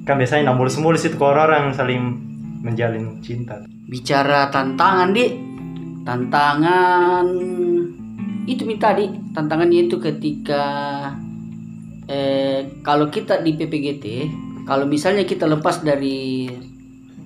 Kan 0.05 0.17
biasanya 0.17 0.49
nggak 0.49 0.57
mulus-mulus 0.57 1.05
itu 1.05 1.15
kalau 1.17 1.37
orang 1.37 1.73
saling 1.73 2.31
menjalin 2.61 3.17
cinta. 3.25 3.57
bicara 3.91 4.47
tantangan 4.53 5.11
di 5.11 5.35
tantangan 6.07 7.27
itu 8.47 8.63
minta 8.63 8.95
tadi 8.95 9.09
tantangannya 9.35 9.89
itu 9.89 9.99
ketika 9.99 10.63
eh, 12.07 12.65
kalau 12.81 13.11
kita 13.11 13.43
di 13.43 13.53
PPGT 13.53 14.05
kalau 14.65 14.87
misalnya 14.87 15.27
kita 15.27 15.45
lepas 15.45 15.83
dari 15.83 16.49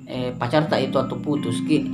eh, 0.09 0.31
pacar 0.35 0.67
tak 0.67 0.91
itu 0.91 0.97
atau 0.99 1.19
putus 1.19 1.61
ki 1.63 1.85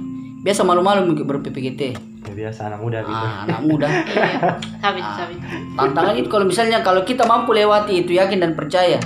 biasa 0.41 0.65
malu-malu 0.65 1.13
ber 1.21 1.43
PPGT 1.43 2.10
Ya, 2.21 2.33
biasa 2.37 2.69
anak 2.69 2.79
muda 2.79 3.01
gitu. 3.01 3.17
ah, 3.17 3.43
anak 3.43 3.61
muda 3.61 3.87
Sabit, 4.83 5.01
Ah. 5.01 5.15
sabit. 5.17 5.37
tantangan 5.73 6.15
itu 6.15 6.29
kalau 6.29 6.45
misalnya 6.45 6.79
kalau 6.79 7.01
kita 7.01 7.25
mampu 7.25 7.49
lewati 7.51 7.99
itu 7.99 8.13
yakin 8.13 8.39
dan 8.39 8.53
percaya 8.53 9.01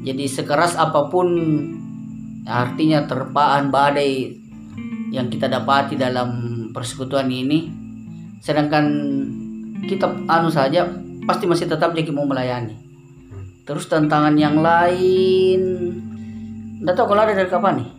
jadi 0.00 0.24
sekeras 0.24 0.74
apa 0.74 1.06
pun 1.06 1.26
artinya 2.42 3.04
terpaan 3.04 3.68
badai 3.68 4.38
yang 5.10 5.26
kita 5.26 5.46
dapati 5.46 5.94
dalam 5.94 6.30
persekutuan 6.70 7.26
ini 7.26 7.68
sedangkan 8.38 8.86
kita 9.82 10.06
anu 10.24 10.48
saja 10.48 10.86
pasti 11.22 11.44
masih 11.44 11.66
tetap 11.66 11.90
jadi 11.90 12.08
mau 12.08 12.24
melayani 12.24 12.78
terus 13.62 13.86
tantangan 13.86 14.32
yang 14.34 14.56
lain 14.56 15.60
nggak 16.80 16.94
tahu 16.94 17.06
kalau 17.08 17.22
ada 17.22 17.34
dari 17.34 17.46
kapan 17.46 17.82
nih 17.82 17.90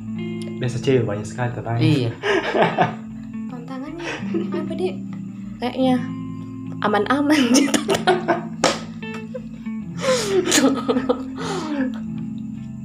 Biasa 0.57 0.77
cewek 0.77 1.03
banyak 1.03 1.25
sekali 1.25 1.49
tantangannya. 1.51 1.83
iya 1.83 2.11
apa 4.51 4.71
deh? 4.73 4.93
Kayaknya 5.57 5.95
aman-aman 6.81 7.41
Ji. 7.53 7.65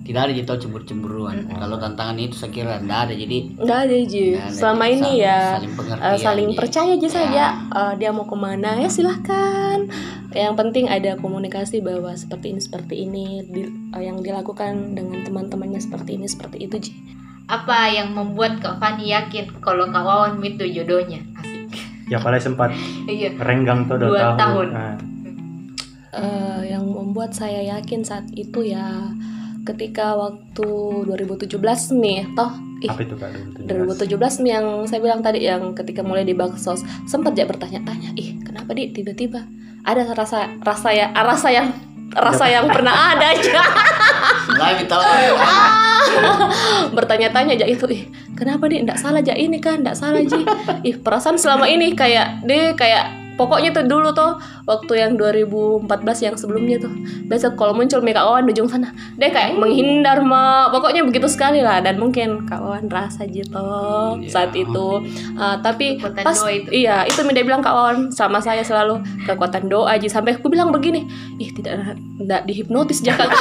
tidak 0.07 0.21
ada 0.23 0.33
jadi 0.33 0.47
tahu 0.47 0.59
cemburu-cemburuan 0.61 1.35
kalau 1.51 1.77
tantangan 1.77 2.15
itu 2.17 2.39
saya 2.39 2.49
kira 2.49 2.79
tidak 2.79 3.11
ada 3.11 3.15
jadi 3.17 3.37
Nggak 3.59 3.79
ada 3.81 3.97
Ji. 4.07 4.25
ada. 4.33 4.55
Selama 4.55 4.83
Jadi 4.83 4.93
ini 4.93 5.03
saling- 5.03 5.19
ya 5.19 5.39
saling, 5.51 5.73
eh, 5.99 6.19
saling 6.21 6.49
Ji. 6.49 6.55
percaya 6.55 6.91
aja 6.93 7.03
Ya. 7.03 7.11
saja 7.11 7.45
Eh, 7.69 7.93
dia 7.99 8.11
mau 8.11 8.23
ke 8.25 8.37
mana 8.37 8.71
ya 8.77 8.87
silahkan 8.87 9.79
yang 10.31 10.55
penting 10.55 10.87
ada 10.87 11.17
komunikasi 11.17 11.81
bahwa 11.81 12.13
seperti 12.13 12.47
ini 12.49 12.61
seperti 12.61 12.95
ini 13.01 13.25
di- 13.43 13.67
eh, 13.91 14.03
yang 14.05 14.21
dilakukan 14.21 14.95
dengan 14.95 15.21
teman-temannya 15.23 15.81
seperti 15.81 16.15
ini 16.15 16.27
seperti 16.27 16.57
itu 16.61 16.77
Ji. 16.79 16.93
Apa 17.47 17.87
yang 17.89 18.11
membuat 18.11 18.59
Kak 18.59 18.79
Fani 18.79 19.07
yakin 19.09 19.59
kalau 19.59 19.87
Kak 19.87 20.03
Wawan 20.03 20.39
itu 20.39 20.67
jodohnya? 20.69 21.23
Ya 22.07 22.17
apalagi 22.17 22.43
sempat 22.45 22.71
Iya. 23.05 23.35
renggang 23.37 23.85
tuh 23.85 23.99
dua, 23.99 24.35
tahun. 24.35 24.37
tahun. 24.39 24.69
Nah, 24.71 24.95
Eh, 26.17 26.73
yang 26.73 26.89
membuat 26.89 27.37
saya 27.37 27.61
yakin 27.77 28.01
saat 28.01 28.25
itu 28.33 28.65
ya 28.65 29.13
ketika 29.69 30.17
waktu 30.17 30.65
2017 31.05 31.93
nih 31.93 32.25
toh 32.33 32.49
ih 32.81 32.89
apa 32.89 33.03
itu 33.03 33.15
kak 33.15 33.29
2017? 33.69 34.17
2017 34.17 34.35
nih 34.41 34.53
yang 34.55 34.67
saya 34.87 35.01
bilang 35.03 35.21
tadi 35.21 35.45
yang 35.45 35.77
ketika 35.77 36.01
mulai 36.01 36.25
di 36.25 36.33
baksos 36.33 36.81
sempat 37.05 37.37
ya 37.37 37.45
bertanya-tanya 37.45 38.17
ih 38.17 38.41
kenapa 38.41 38.73
di 38.73 38.89
tiba-tiba 38.89 39.45
ada 39.83 40.09
rasa 40.09 40.57
rasa 40.57 40.89
ya 40.89 41.13
rasa 41.13 41.53
yang 41.53 41.69
rasa 42.17 42.49
yang 42.49 42.67
pernah 42.73 43.13
ada 43.13 43.33
aja. 43.37 43.61
Lagi 44.57 44.85
tahu. 44.89 45.03
bertanya-tanya 46.95 47.59
aja 47.59 47.67
itu 47.67 47.85
ih 47.91 48.09
kenapa 48.39 48.71
di 48.71 48.81
ndak 48.81 48.97
salah 48.97 49.21
aja 49.21 49.35
ini 49.35 49.59
kan 49.61 49.85
ndak 49.85 49.97
salah 49.99 50.23
ji. 50.23 50.41
Ih 50.87 50.97
perasaan 50.97 51.37
selama 51.37 51.69
ini 51.69 51.93
kayak 51.93 52.47
deh 52.47 52.73
kayak 52.79 53.26
pokoknya 53.37 53.71
tuh 53.71 53.85
dulu 53.85 54.11
tuh 54.11 54.41
waktu 54.65 54.93
yang 54.97 55.13
2014 55.15 55.87
yang 56.25 56.35
sebelumnya 56.35 56.81
tuh 56.81 56.93
biasa 57.29 57.53
kalau 57.55 57.77
muncul 57.77 58.01
Mika 58.01 58.25
Wawan 58.25 58.49
di 58.49 58.57
ujung 58.57 58.67
sana 58.67 58.91
deh 59.17 59.29
kayak 59.29 59.57
menghindar 59.57 60.21
mah 60.21 60.73
pokoknya 60.73 61.05
begitu 61.05 61.29
sekali 61.29 61.61
lah 61.61 61.79
dan 61.81 62.01
mungkin 62.01 62.49
Kak 62.49 62.61
Wawan 62.61 62.89
rasa 62.89 63.29
gitu 63.29 63.53
Iya. 64.17 64.29
saat 64.33 64.53
itu. 64.57 64.89
Uh, 65.37 65.57
tapi 65.61 66.01
Kekuatan 66.01 66.25
pas 66.25 66.39
doa 66.39 66.53
itu. 66.53 66.69
iya 66.73 67.05
itu 67.05 67.21
dia 67.27 67.45
bilang 67.45 67.61
Kak 67.61 67.73
Wawan 67.73 67.99
sama 68.11 68.41
saya 68.41 68.65
selalu 68.65 69.01
kekuatan 69.25 69.69
doa 69.69 69.93
aja. 69.93 70.09
Sampai 70.09 70.37
aku 70.37 70.49
bilang 70.49 70.73
begini 70.73 71.05
ih 71.37 71.53
tidak 71.53 71.95
tidak 72.17 72.41
dihipnotis 72.49 73.05
jangan 73.05 73.29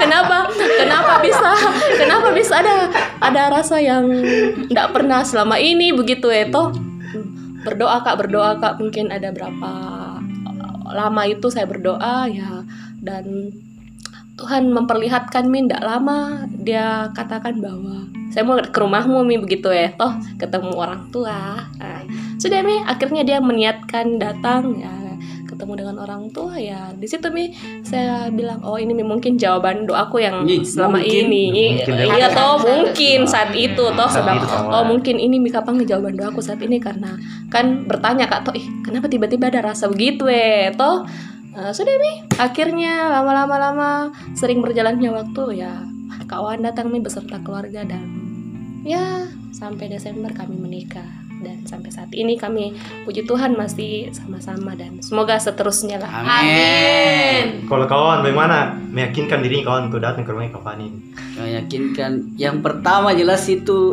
kenapa? 0.00 0.48
Kenapa 0.54 1.20
bisa? 1.20 1.50
Kenapa 1.98 2.28
bisa 2.32 2.54
ada 2.60 2.88
ada 3.20 3.42
rasa 3.52 3.76
yang 3.80 4.06
tidak 4.68 4.92
pernah 4.92 5.20
selama 5.22 5.56
ini 5.58 5.92
begitu 5.92 6.28
ya 6.30 6.48
toh 6.48 6.72
berdoa 7.64 8.04
kak 8.04 8.16
berdoa 8.20 8.60
kak 8.60 8.76
mungkin 8.78 9.08
ada 9.08 9.32
berapa 9.32 9.72
lama 10.84 11.22
itu 11.26 11.48
saya 11.48 11.66
berdoa 11.66 12.28
ya. 12.28 12.62
Dan 13.00 13.52
Tuhan 14.34 14.74
memperlihatkan 14.74 15.46
mi 15.46 15.62
tidak 15.64 15.84
lama 15.86 16.48
dia 16.50 17.12
katakan 17.14 17.62
bahwa 17.62 18.10
saya 18.34 18.42
mau 18.42 18.58
ke 18.58 18.78
rumahmu 18.78 19.22
mi 19.22 19.38
begitu 19.38 19.70
ya. 19.70 19.92
Toh 19.94 20.16
ketemu 20.40 20.74
orang 20.74 21.08
tua. 21.14 21.68
Nah, 21.78 22.02
sudah 22.40 22.60
mi. 22.64 22.82
Akhirnya 22.84 23.22
dia 23.22 23.38
meniatkan 23.38 24.18
datang 24.18 24.80
ya 24.80 25.03
ketemu 25.44 25.72
dengan 25.84 25.96
orang 26.00 26.28
tua 26.32 26.56
ya 26.56 26.90
di 26.92 27.06
situ 27.06 27.28
mi 27.30 27.52
saya 27.84 28.28
bilang 28.28 28.64
oh 28.64 28.76
ini 28.76 28.96
mungkin 29.00 29.36
jawaban 29.36 29.84
doaku 29.86 30.20
yang 30.24 30.44
selama 30.64 31.00
mungkin. 31.00 31.24
ini. 31.30 31.44
Mungkin 31.80 31.94
iya 32.18 32.26
dari- 32.28 32.36
toh 32.36 32.56
mungkin 32.60 33.18
saat 33.24 33.50
itu 33.54 33.84
toh 33.94 34.08
kawan. 34.10 34.72
oh 34.72 34.84
mungkin 34.84 35.16
ini 35.16 35.36
mi 35.38 35.48
kapan 35.48 35.80
jawaban 35.84 36.16
doaku 36.16 36.40
saat 36.40 36.60
ini? 36.64 36.80
Karena 36.80 37.14
kan 37.48 37.86
bertanya 37.86 38.26
kak 38.26 38.50
toh 38.50 38.54
ih 38.56 38.64
kenapa 38.82 39.06
tiba-tiba 39.06 39.48
ada 39.48 39.72
rasa 39.72 39.86
begitu 39.88 40.26
eh 40.26 40.72
toh 40.74 41.06
Eh, 41.54 41.70
sudah 41.70 41.94
mi. 42.02 42.26
Akhirnya 42.34 43.14
lama-lama 43.14 43.56
lama 43.62 43.90
sering 44.34 44.58
berjalannya 44.58 45.06
waktu 45.14 45.62
ya 45.62 45.86
kawan 46.26 46.66
datang 46.66 46.90
mi 46.90 46.98
beserta 46.98 47.38
keluarga 47.46 47.86
dan 47.86 48.02
ya 48.82 49.22
sampai 49.54 49.86
Desember 49.86 50.34
kami 50.34 50.58
menikah 50.58 51.06
dan 51.44 51.60
sampai 51.68 51.92
saat 51.92 52.08
ini 52.16 52.40
kami 52.40 52.72
puji 53.04 53.28
Tuhan 53.28 53.52
masih 53.54 54.08
sama-sama 54.10 54.72
dan 54.72 54.98
semoga 55.04 55.36
seterusnya 55.36 56.00
lah 56.00 56.24
Amin. 56.24 57.68
Kalau 57.68 57.84
kawan 57.84 58.24
bagaimana 58.24 58.72
meyakinkan 58.88 59.44
diri 59.44 59.60
kawan 59.60 59.92
untuk 59.92 60.00
datang 60.00 60.24
ke 60.24 60.32
rumah 60.32 60.48
Kak 60.48 60.64
Fani? 60.64 60.88
Meyakinkan. 61.36 62.34
Yang 62.40 62.56
pertama 62.64 63.12
jelas 63.12 63.44
itu 63.46 63.92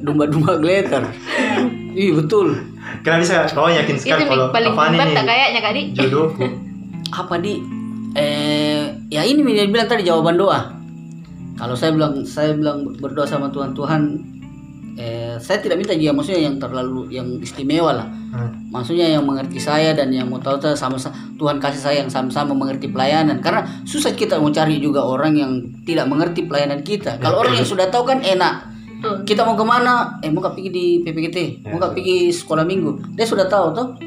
domba-domba 0.00 0.56
glitter. 0.62 1.02
Ih 1.98 2.10
betul. 2.14 2.58
Kenapa 3.06 3.20
bisa 3.22 3.36
kawan 3.50 3.74
yakin 3.78 3.94
Itu 3.96 4.02
sekali 4.06 4.22
Mi, 4.26 4.30
kalau 4.30 4.46
paling 4.50 4.72
hebat 4.74 5.06
ini 5.10 5.14
tak 5.14 5.26
kayaknya 5.26 5.60
Kak 5.60 5.72
Di. 5.74 5.82
jodohku? 5.94 6.46
Apa 7.14 7.34
di? 7.38 7.54
Eh, 8.14 8.82
ya 9.10 9.22
ini 9.26 9.42
yang 9.42 9.70
bilang 9.74 9.90
tadi 9.90 10.06
jawaban 10.06 10.38
doa. 10.38 10.74
Kalau 11.54 11.74
saya 11.78 11.94
bilang 11.94 12.26
saya 12.26 12.54
bilang 12.54 12.82
berdoa 12.98 13.26
sama 13.26 13.50
Tuhan 13.50 13.74
Tuhan. 13.74 14.02
Eh, 14.94 15.34
saya 15.42 15.58
tidak 15.58 15.82
minta 15.82 15.90
dia 15.90 16.14
maksudnya 16.14 16.46
yang 16.46 16.56
terlalu 16.62 17.10
yang 17.10 17.26
istimewa 17.42 17.90
lah. 17.98 18.06
Hmm. 18.06 18.70
Maksudnya 18.70 19.10
yang 19.10 19.26
mengerti 19.26 19.58
saya 19.58 19.90
dan 19.90 20.14
yang 20.14 20.30
mau 20.30 20.38
tahu 20.38 20.62
saya 20.62 20.78
sama 20.78 20.94
Tuhan 21.34 21.58
kasih 21.58 21.82
saya 21.82 21.96
yang 22.06 22.10
sama-sama 22.10 22.54
mengerti 22.54 22.86
pelayanan. 22.94 23.42
Karena 23.42 23.66
susah 23.82 24.14
kita 24.14 24.38
mau 24.38 24.54
cari 24.54 24.78
juga 24.78 25.02
orang 25.02 25.34
yang 25.34 25.52
tidak 25.82 26.06
mengerti 26.06 26.46
pelayanan 26.46 26.86
kita. 26.86 27.18
Kalau 27.18 27.42
orang 27.42 27.58
yang 27.58 27.66
sudah 27.66 27.90
tahu 27.90 28.06
kan 28.06 28.22
enak. 28.22 28.70
Tuh. 29.04 29.20
kita 29.28 29.44
mau 29.44 29.52
ke 29.52 29.60
mana 29.68 30.16
eh 30.24 30.32
mau 30.32 30.40
pergi 30.40 30.72
di 30.72 30.86
PPGT 31.04 31.60
mau 31.68 31.76
nggak 31.76 31.92
Ya. 31.92 31.96
pergi 32.00 32.18
sekolah 32.32 32.64
minggu 32.64 33.12
dia 33.12 33.28
sudah 33.28 33.44
tahu 33.52 33.76
toh 33.76 34.00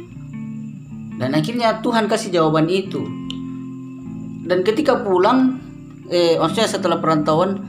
dan 1.22 1.38
akhirnya 1.38 1.86
Tuhan 1.86 2.10
kasih 2.10 2.34
jawaban 2.34 2.66
itu 2.66 3.06
dan 4.50 4.66
ketika 4.66 5.06
pulang 5.06 5.62
eh 6.10 6.42
maksudnya 6.42 6.66
setelah 6.66 6.98
perantauan 6.98 7.62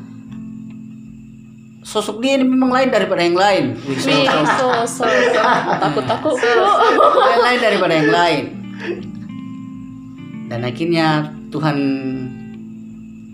sosok 1.80 2.18
dia 2.18 2.36
ini 2.36 2.44
memang 2.44 2.68
lain 2.68 2.88
daripada 2.88 3.20
yang 3.20 3.34
lain. 3.34 3.64
Wih, 3.80 3.96
Mi, 3.96 4.24
sosok- 4.24 4.46
so, 4.54 4.68
so, 4.84 5.04
so, 5.04 5.42
takut 5.78 6.04
takut 6.04 6.34
lain 6.36 7.38
lain 7.40 7.58
daripada 7.58 7.94
yang 7.94 8.10
lain. 8.10 8.44
Dan 10.48 10.60
akhirnya 10.62 11.06
Tuhan 11.48 11.76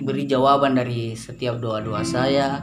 beri 0.00 0.24
jawaban 0.24 0.74
dari 0.74 1.14
setiap 1.14 1.58
doa-doa 1.58 2.02
saya. 2.02 2.60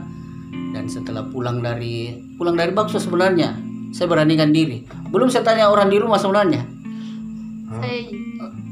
Dan 0.72 0.84
setelah 0.84 1.24
pulang 1.24 1.60
dari 1.60 2.12
pulang 2.36 2.56
dari 2.56 2.72
bakso 2.72 2.96
sebenarnya 2.96 3.56
saya 3.90 4.08
beranikan 4.08 4.52
diri. 4.52 4.84
Belum 5.08 5.28
saya 5.28 5.44
tanya 5.44 5.68
orang 5.68 5.88
di 5.88 5.96
rumah 5.96 6.16
sebenarnya. 6.16 6.64
Saya 7.72 7.98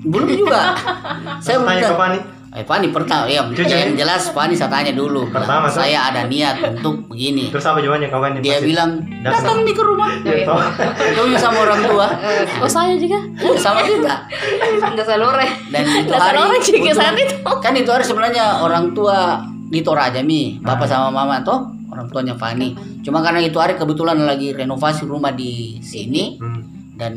belum 0.00 0.28
juga. 0.30 0.60
Saya 1.44 1.60
Tanya 1.60 1.76
ke 1.76 1.84
minta- 1.84 1.96
Pani. 1.96 2.18
Eh 2.50 2.66
Pani 2.66 2.90
pertama 2.90 3.30
ya 3.30 3.46
Jujur. 3.46 3.70
yang 3.70 3.94
jelas 3.94 4.34
Pani 4.34 4.58
saya 4.58 4.66
tanya 4.66 4.90
dulu. 4.90 5.30
Pertama, 5.30 5.70
saya 5.70 6.10
ada 6.10 6.26
niat 6.26 6.58
untuk 6.82 7.06
begini. 7.06 7.46
Terus 7.54 7.62
apa 7.62 7.78
jawabannya? 7.78 8.10
Kawan 8.10 8.42
dia 8.42 8.58
bilang 8.58 9.06
datang. 9.22 9.62
Di 9.62 9.70
ke 9.70 9.82
rumah. 9.86 10.10
Gitu. 10.18 10.50
ketemu 10.98 11.36
sama 11.38 11.58
orang 11.62 11.80
tua. 11.86 12.08
Oh 12.62 12.66
saya 12.66 12.98
juga. 12.98 13.22
sama 13.64 13.86
kita 13.86 14.26
nggak 14.82 15.06
salore. 15.06 15.46
dan 15.70 15.84
itu 15.86 16.10
hari 16.10 16.58
juga 16.66 16.90
saat 16.98 17.14
itu. 17.14 17.38
kan 17.62 17.72
itu 17.78 17.86
hari 17.86 18.02
sebenarnya 18.02 18.66
orang 18.66 18.90
tua 18.98 19.46
di 19.70 19.80
Toraja 19.86 20.18
mi. 20.26 20.58
Bapak 20.58 20.90
sama 20.90 21.14
mama 21.14 21.38
toh 21.46 21.70
orang 21.94 22.10
tuanya 22.10 22.34
Fani. 22.34 22.74
Cuma 23.06 23.22
karena 23.22 23.46
itu 23.46 23.62
hari 23.62 23.78
kebetulan 23.78 24.18
lagi 24.26 24.50
renovasi 24.50 25.06
rumah 25.06 25.30
di 25.30 25.78
sini. 25.78 26.34
Hmm. 26.40 26.62
dan 27.00 27.16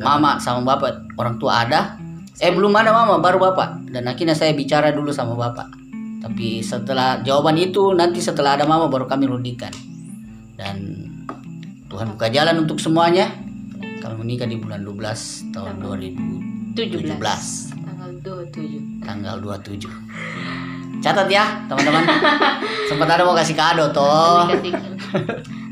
mama 0.00 0.40
sama 0.40 0.64
bapak 0.64 1.12
orang 1.20 1.36
tua 1.36 1.60
ada 1.60 2.00
eh 2.38 2.50
belum 2.54 2.72
ada 2.74 2.94
mama. 2.94 3.18
Baru 3.18 3.42
bapak. 3.42 3.90
Dan 3.90 4.06
akhirnya 4.06 4.34
saya 4.34 4.54
bicara 4.54 4.94
dulu 4.94 5.10
sama 5.10 5.34
bapak. 5.34 5.68
Tapi 6.18 6.62
setelah 6.66 7.22
jawaban 7.22 7.54
itu 7.58 7.94
nanti 7.94 8.18
setelah 8.18 8.58
ada 8.58 8.66
mama 8.66 8.90
baru 8.90 9.06
kami 9.06 9.30
rundikan 9.30 9.70
dan 10.58 11.06
Tuhan 11.86 12.18
buka 12.18 12.26
jalan 12.28 12.66
untuk 12.66 12.82
semuanya. 12.82 13.30
Kami 14.02 14.14
menikah 14.18 14.46
di 14.46 14.58
bulan 14.58 14.82
12 14.82 15.54
tahun 15.54 15.74
2017 15.82 16.74
Tanggal 17.82 18.10
27. 18.22 19.02
tanggal 19.02 19.36
27 19.42 20.98
catat 20.98 21.30
ya 21.30 21.62
teman-teman. 21.70 22.02
Sempat 22.90 23.08
ada 23.14 23.22
mau 23.22 23.34
kasih 23.38 23.54
kado 23.54 23.94
toh. 23.94 24.50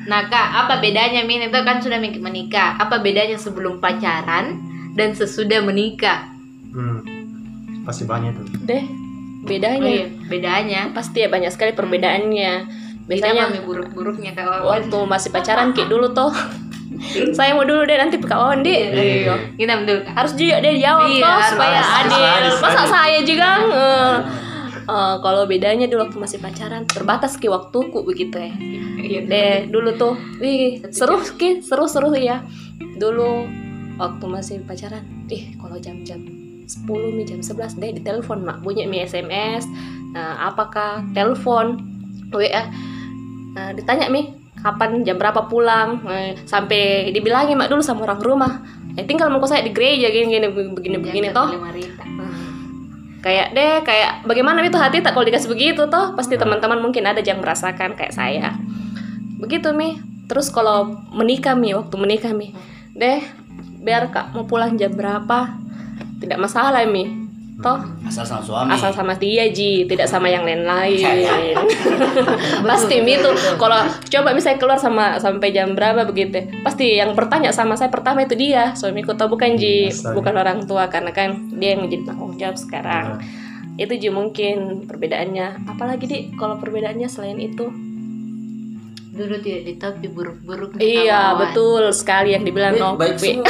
Nah 0.06 0.30
kak, 0.30 0.48
apa 0.54 0.78
bedanya 0.78 1.26
Min? 1.26 1.50
Itu 1.50 1.66
kan 1.66 1.82
sudah 1.82 1.98
menikah? 1.98 2.78
Apa 2.78 3.02
bedanya 3.02 3.34
sebelum 3.34 3.82
pacaran 3.82 4.62
dan 4.94 5.18
sesudah 5.18 5.66
menikah? 5.66 6.35
Hmm. 6.76 7.00
Pasti 7.82 8.04
banyak 8.04 8.36
tuh. 8.36 8.46
Deh, 8.68 8.84
Oh 8.84 9.48
bedanya. 9.48 9.88
iya, 9.88 10.06
bedanya. 10.28 10.80
Pasti 10.92 11.24
ya 11.24 11.32
banyak 11.32 11.48
sekali 11.48 11.72
perbedaannya. 11.72 12.52
Biasanya 13.06 13.62
buruk-buruknya 13.62 14.34
Wawan. 14.34 14.90
waktu 14.90 14.98
masih 15.06 15.30
pacaran 15.32 15.72
kayak 15.72 15.88
dulu 15.88 16.12
tuh. 16.12 16.28
saya 17.36 17.52
mau 17.52 17.62
dulu 17.62 17.84
deh 17.84 17.96
nanti 17.96 18.18
Kak 18.18 18.34
Wawan 18.34 18.60
deh. 18.60 18.82
Iya. 18.90 19.34
Kita 19.54 19.72
betul 19.80 19.98
kak. 20.02 20.12
Harus 20.12 20.32
juga 20.34 20.54
dia 20.60 20.74
jawab 20.80 21.06
Iya, 21.08 21.22
toh 21.22 21.40
supaya 21.54 21.80
Harus, 21.80 22.12
adil. 22.12 22.54
Masa 22.60 22.82
saya 22.84 23.18
juga 23.22 23.48
Eh, 24.86 25.16
kalau 25.18 25.50
bedanya 25.50 25.90
dulu 25.90 26.06
waktu 26.06 26.14
masih 26.22 26.38
pacaran 26.38 26.86
terbatas 26.86 27.34
ki 27.34 27.50
waktuku 27.50 28.06
begitu 28.06 28.38
ya. 28.38 28.54
Iya. 29.02 29.20
Deh 29.26 29.56
dulu 29.66 29.90
tuh, 29.98 30.14
wih 30.38 30.78
seru 30.94 31.18
ki 31.34 31.58
seru 31.58 31.90
seru 31.90 32.14
ya. 32.14 32.46
Dulu 32.94 33.50
waktu 33.98 34.24
masih 34.30 34.62
pacaran, 34.62 35.02
ih 35.26 35.58
kalau 35.58 35.74
jam-jam 35.82 36.22
10 36.66 37.14
nih 37.14 37.24
jam 37.24 37.40
11 37.40 37.78
deh 37.78 37.90
ditelepon 38.02 38.42
mak. 38.42 38.58
Bunyi 38.60 38.90
mi 38.90 38.98
SMS. 39.06 39.70
Nah, 40.10 40.50
apakah 40.50 41.06
telepon? 41.14 41.78
WA? 42.34 42.68
Nah, 43.54 43.70
ditanya 43.72 44.10
mi 44.10 44.34
kapan 44.58 45.06
jam 45.06 45.16
berapa 45.16 45.46
pulang? 45.46 46.02
Eh, 46.10 46.34
sampai 46.42 47.14
dibilangin 47.14 47.54
mak 47.54 47.70
dulu 47.70 47.80
sama 47.80 48.04
orang 48.10 48.20
rumah. 48.20 48.52
Eh, 48.98 49.06
tinggal 49.06 49.30
mau 49.30 49.40
saya 49.46 49.62
di 49.62 49.70
gereja 49.70 50.10
gini 50.10 50.26
gini 50.26 50.48
begini 50.50 50.98
begini 50.98 51.28
toh. 51.30 51.48
kayak 53.26 53.58
deh 53.58 53.82
kayak 53.82 54.22
bagaimana 54.22 54.62
itu 54.62 54.78
hati 54.78 55.02
tak 55.02 55.10
kalau 55.10 55.26
dikasih 55.26 55.50
begitu 55.50 55.82
toh? 55.90 56.14
Pasti 56.14 56.38
teman-teman 56.38 56.78
mungkin 56.78 57.06
ada 57.06 57.22
yang 57.22 57.38
merasakan 57.38 57.94
kayak 57.94 58.14
saya. 58.14 58.58
Begitu 59.38 59.70
mi. 59.70 59.98
Terus 60.26 60.50
kalau 60.50 60.98
menikah 61.14 61.54
mi 61.54 61.74
waktu 61.74 61.94
menikah 61.94 62.34
mi. 62.34 62.50
Deh 62.94 63.22
biar 63.82 64.10
kak 64.10 64.34
mau 64.34 64.46
pulang 64.50 64.74
jam 64.74 64.90
berapa 64.94 65.65
tidak 66.20 66.38
masalah 66.40 66.82
mi 66.88 67.26
toh? 67.56 67.80
Asal 68.04 68.24
sama 68.28 68.42
suami. 68.44 68.68
Asal 68.72 68.92
sama 68.92 69.12
dia 69.16 69.48
ji. 69.48 69.88
Tidak 69.88 70.04
sama 70.04 70.28
yang 70.28 70.44
lain-lain. 70.44 71.56
Pasti 72.68 73.00
mi 73.00 73.16
tuh 73.16 73.32
kalau 73.56 73.80
coba 74.12 74.36
misalnya 74.36 74.60
keluar 74.60 74.78
sama 74.78 75.16
sampai 75.16 75.56
jam 75.56 75.72
berapa 75.72 76.04
begitu 76.04 76.52
pasti 76.60 77.00
yang 77.00 77.16
bertanya 77.16 77.50
sama 77.52 77.72
saya 77.76 77.88
pertama 77.88 78.28
itu 78.28 78.36
dia. 78.36 78.76
Suamiku 78.76 79.16
tau 79.16 79.32
bukan 79.32 79.56
ji? 79.56 79.88
Astaga. 79.88 80.12
bukan 80.12 80.34
orang 80.36 80.58
tua 80.68 80.92
karena 80.92 81.10
kan 81.16 81.48
dia 81.56 81.76
yang 81.76 81.88
menjadi 81.88 82.12
tanggung 82.12 82.36
jawab 82.36 82.56
sekarang. 82.60 83.24
Itu 83.80 83.92
ji 83.96 84.08
mungkin 84.12 84.84
perbedaannya. 84.84 85.68
Apalagi 85.68 86.04
di 86.08 86.18
kalau 86.36 86.60
perbedaannya 86.60 87.08
selain 87.08 87.40
itu 87.40 87.68
Dulu 89.16 89.34
tidak 89.40 89.62
ditopi 89.64 90.06
buruk-buruk. 90.12 90.76
iya 90.76 91.32
betul 91.32 91.88
sekali 91.90 92.36
yang 92.36 92.44
dibilang 92.44 92.76
Eh, 92.76 92.80
no 92.80 93.00
baik 93.00 93.16
semua 93.16 93.48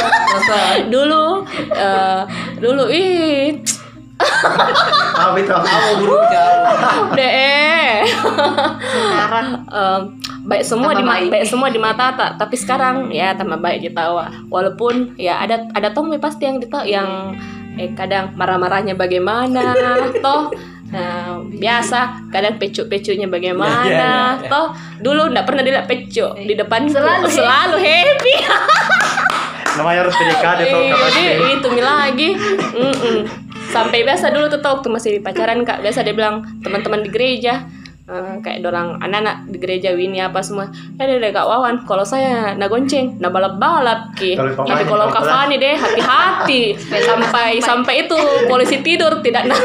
dulu 0.94 1.42
eh, 1.74 2.20
dulu 2.62 2.85
ih. 2.87 3.59
Apa 4.16 5.37
itu? 5.37 5.52
apa 5.52 5.88
buruknya 6.00 6.44
deh. 7.12 8.00
Sekarang. 8.81 9.46
Em, 9.68 10.00
baik 10.46 10.62
semua 10.64 10.94
di 10.94 11.05
baik. 11.05 11.29
baik 11.29 11.44
semua 11.44 11.68
di 11.68 11.76
mata 11.76 12.14
tak 12.16 12.38
tapi 12.38 12.57
sekarang 12.57 13.11
ya 13.11 13.35
tambah 13.37 13.59
baik 13.61 13.83
di 13.85 13.90
tawa. 13.92 14.31
Walaupun 14.48 15.18
ya 15.20 15.42
ada 15.42 15.66
ada 15.74 15.92
toh 15.92 16.07
mi 16.07 16.16
pasti 16.16 16.46
yang 16.48 16.62
ditahu 16.62 16.87
yang 16.87 17.35
eh 17.76 17.92
kadang 17.92 18.33
marah-marahnya 18.38 18.96
bagaimana 18.96 19.76
toh 20.24 20.48
Nah, 20.87 21.42
biasa 21.42 22.31
kadang 22.31 22.62
pecu-pecunya 22.62 23.27
bagaimana 23.27 23.83
Ya, 23.83 23.90
ya, 23.90 24.14
ya. 24.38 24.46
toh 24.46 24.66
dulu 25.03 25.35
ndak 25.35 25.42
pernah 25.42 25.66
dilihat 25.66 25.90
pecu 25.90 26.22
di 26.38 26.55
depan 26.55 26.87
Selalu 26.87 27.27
selalu 27.27 27.77
happy 27.83 28.35
Namanya 29.77 30.07
harus 30.07 30.14
PDKT 30.14 30.61
tuh 30.72 30.83
dia 31.12 31.37
itu 31.53 31.68
mi 31.68 31.83
lagi. 31.85 32.29
Mm-mm. 32.72 33.29
Sampai 33.68 34.07
biasa 34.07 34.33
dulu 34.33 34.49
tuh 34.49 34.62
tau 34.62 34.79
waktu 34.81 34.88
masih 34.88 35.11
di 35.18 35.20
pacaran 35.20 35.61
kak 35.66 35.85
biasa 35.85 36.01
dia 36.01 36.14
bilang 36.16 36.40
teman-teman 36.64 37.05
di 37.05 37.11
gereja 37.12 37.66
eh, 38.07 38.35
kayak 38.38 38.62
dorang 38.62 39.03
anak-anak 39.03 39.51
di 39.51 39.59
gereja 39.59 39.90
Winnie 39.92 40.23
apa 40.23 40.38
semua. 40.42 40.71
Ya 40.99 41.11
deh 41.11 41.19
deh 41.19 41.31
kak 41.35 41.47
Wawan. 41.47 41.83
Kalau 41.83 42.07
saya 42.07 42.55
na 42.55 42.71
gonceng 42.71 43.19
na 43.19 43.29
balap-balap 43.31 44.14
ki. 44.14 44.38
Kalau 44.38 44.55
Kak 44.55 44.66
tapi 44.66 44.85
kalau 44.87 45.07
kak 45.11 45.25
Fani 45.27 45.57
deh 45.59 45.75
hati-hati. 45.75 46.62
Sampai 47.03 47.59
sampai 47.59 47.95
itu 48.07 48.19
polisi 48.47 48.79
tidur 48.81 49.19
tidak 49.23 49.51
na, 49.51 49.57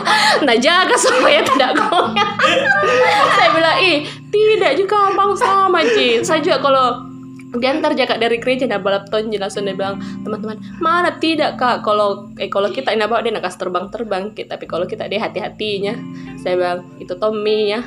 na 0.48 0.54
jaga 0.56 0.96
supaya 0.96 1.44
tidak 1.44 1.76
goyang. 1.76 2.32
Saya 3.36 3.48
bilang 3.52 3.76
ih 3.84 4.04
tidak 4.32 4.72
juga 4.80 5.12
bang. 5.12 5.30
Sama 5.36 5.80
Ji 5.84 6.20
saya 6.20 6.40
juga 6.42 6.58
kalau 6.60 7.09
diantar 7.50 7.98
jaga 7.98 8.14
dari 8.14 8.38
gereja 8.38 8.70
nah 8.70 8.78
balap 8.78 9.10
tonji 9.10 9.34
langsung 9.34 9.66
dia 9.66 9.74
bilang 9.74 9.98
teman-teman 10.22 10.62
mana 10.78 11.18
tidak 11.18 11.58
kak 11.58 11.82
kalau 11.82 12.30
eh 12.38 12.46
kalau 12.46 12.70
kita 12.70 12.94
ini 12.94 13.10
bawa 13.10 13.26
dia 13.26 13.34
nak 13.34 13.42
kasih 13.42 13.66
terbang 13.66 13.86
terbang 13.90 14.24
Ki. 14.30 14.46
tapi 14.46 14.70
kalau 14.70 14.86
kita 14.86 15.10
dia 15.10 15.18
hati 15.18 15.42
hatinya 15.42 15.98
saya 16.38 16.54
bilang 16.54 16.80
itu 17.02 17.10
Tommy 17.18 17.74
ya 17.74 17.80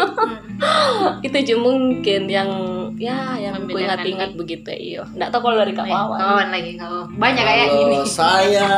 itu 1.26 1.36
juga 1.44 1.60
mungkin 1.60 2.22
yang 2.32 2.50
ya 2.96 3.36
yang 3.36 3.60
aku 3.60 3.76
ingat-ingat 3.76 4.32
begitu 4.32 4.72
ya 4.72 4.78
iyo 4.80 5.02
nggak 5.12 5.28
tahu 5.28 5.40
kalau 5.44 5.56
dari 5.60 5.72
kak 5.76 5.84
Baik, 5.84 5.96
Wawan 5.96 6.20
kawan 6.20 6.48
lagi 6.54 6.72
kawan. 6.78 7.06
Banyak 7.18 7.44
kayak. 7.44 7.66
Kalau 7.74 8.06
saya 8.06 8.68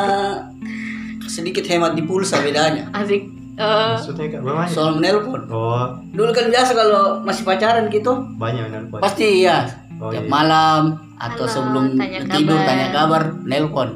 sedikit 1.29 1.65
hemat 1.65 1.97
di 1.97 2.03
pulsa 2.05 2.41
bedanya 2.45 2.89
Asik. 2.93 3.42
Eh, 3.53 3.93
Maksudnya 3.95 4.27
kak, 4.29 4.41
bagaimana? 4.41 4.65
soal 4.67 4.97
menelpon 4.97 5.45
Oh, 5.47 5.85
dulu 6.09 6.31
kan 6.31 6.49
biasa 6.49 6.73
kalau 6.73 7.21
masih 7.21 7.45
pacaran 7.45 7.85
gitu 7.87 8.13
banyak 8.35 8.65
yang 8.65 8.73
nelpon. 8.81 8.97
pasti 8.99 9.45
ya 9.45 9.69
Oh, 9.97 10.09
tiap 10.09 10.25
iya. 10.25 10.31
malam 10.31 10.83
atau 11.15 11.45
Halo, 11.45 11.53
sebelum 11.53 11.85
tanya 11.95 12.19
tidur 12.27 12.57
kabar. 12.57 12.67
tanya 12.67 12.87
kabar 12.91 13.23
nelpon 13.43 13.89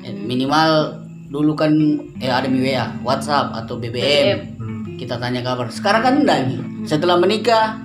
Eh, 0.00 0.16
minimal 0.16 0.96
dulu 1.26 1.52
kan 1.54 1.70
eh 2.16 2.26
ada 2.26 2.48
WA 2.48 2.88
WhatsApp 3.00 3.52
atau 3.54 3.76
BBM 3.76 4.56
Hmm. 4.56 4.96
kita 4.96 5.14
tanya 5.14 5.40
kabar 5.40 5.68
sekarang 5.68 6.00
kan 6.00 6.14
enggak 6.18 6.38
Mi. 6.46 6.56
setelah 6.82 7.14
menikah 7.14 7.76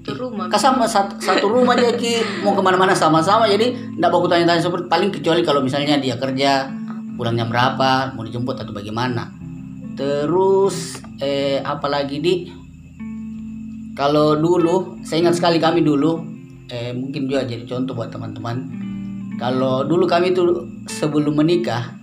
Ke 0.00 0.14
rumah. 0.14 0.46
kan 0.46 0.56
sama 0.56 0.86
satu, 0.86 1.18
satu 1.18 1.44
rumah 1.46 1.74
dia 1.74 1.92
ki 1.92 2.14
mau 2.40 2.54
ke 2.54 2.62
mana-mana 2.62 2.94
sama-sama 2.94 3.44
jadi 3.44 3.68
enggak 3.92 4.08
baku 4.08 4.24
tanya-tanya 4.26 4.62
seperti 4.62 4.86
paling 4.86 5.10
kecuali 5.10 5.42
kalau 5.42 5.60
misalnya 5.60 5.98
dia 5.98 6.14
kerja 6.14 6.70
pulangnya 7.12 7.44
berapa 7.44 8.14
mau 8.14 8.22
dijemput 8.22 8.54
atau 8.56 8.70
bagaimana 8.70 9.34
terus 9.98 11.02
eh 11.18 11.58
apalagi 11.58 12.22
di? 12.22 12.34
Kalau 13.98 14.38
dulu 14.38 15.02
saya 15.02 15.26
ingat 15.26 15.34
sekali 15.42 15.58
kami 15.58 15.82
dulu 15.82 16.22
eh 16.70 16.94
mungkin 16.94 17.26
juga 17.26 17.42
jadi 17.42 17.66
contoh 17.66 17.98
buat 17.98 18.14
teman-teman. 18.14 18.56
Kalau 19.38 19.82
dulu 19.82 20.06
kami 20.06 20.30
tuh 20.30 20.66
sebelum 20.86 21.34
menikah 21.34 21.98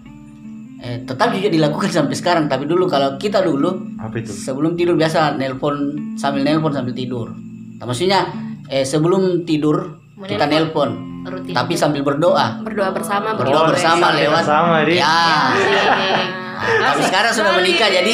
eh, 0.84 1.04
tetap 1.08 1.32
juga 1.32 1.48
dilakukan 1.48 1.88
sampai 1.88 2.16
sekarang. 2.20 2.46
Tapi 2.52 2.68
dulu 2.68 2.84
kalau 2.92 3.16
kita 3.16 3.40
dulu 3.40 3.96
Apa 3.96 4.20
itu? 4.20 4.32
sebelum 4.36 4.76
tidur 4.76 5.00
biasa 5.00 5.40
nelpon 5.40 5.96
sambil 6.20 6.44
nelpon 6.44 6.76
sambil 6.76 6.92
tidur. 6.92 7.32
Nah, 7.80 7.88
maksudnya 7.88 8.28
eh, 8.68 8.84
sebelum 8.84 9.48
tidur 9.48 10.04
kita 10.28 10.52
nelpon. 10.52 11.16
rutin 11.26 11.56
tapi 11.58 11.74
sambil 11.80 12.04
berdoa. 12.06 12.60
Berdoa 12.62 12.92
bersama 12.92 13.34
berdoa 13.34 13.72
begitu. 13.72 13.72
bersama 13.80 14.08
lewat. 14.14 14.44
Sama 14.46 14.84
deh 14.86 15.00
ya. 15.00 15.10
Nah, 15.10 16.45
tapi 16.66 17.02
sekarang 17.04 17.32
sudah 17.32 17.54
menikah 17.54 17.88
jadi 17.88 18.14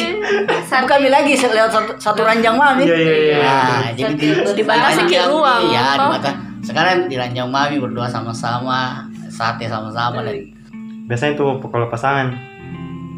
Satu- 0.62 0.84
bukan 0.84 0.98
lagi 1.08 1.32
lewat 1.36 1.70
satu, 1.70 1.92
satu 1.98 2.20
ranjang 2.22 2.54
mami 2.54 2.84
Iya, 2.84 2.96
iya, 2.96 3.14
iya. 3.16 3.36
Nah, 3.40 3.90
jadi 3.92 4.12
di, 4.14 4.28
dibatasi 4.54 5.02
di- 5.04 5.18
ruang, 5.20 5.62
ya 5.68 5.84
toh. 5.94 6.10
dibatasi. 6.10 6.36
sekarang 6.62 6.96
di 7.06 7.16
ranjang 7.16 7.48
mami 7.48 7.76
berdoa 7.76 8.06
sama-sama 8.06 9.04
sate 9.26 9.66
sama-sama 9.66 10.22
dan 10.22 10.38
biasanya 11.06 11.34
tuh 11.34 11.58
kalau 11.64 11.88
pasangan 11.88 12.32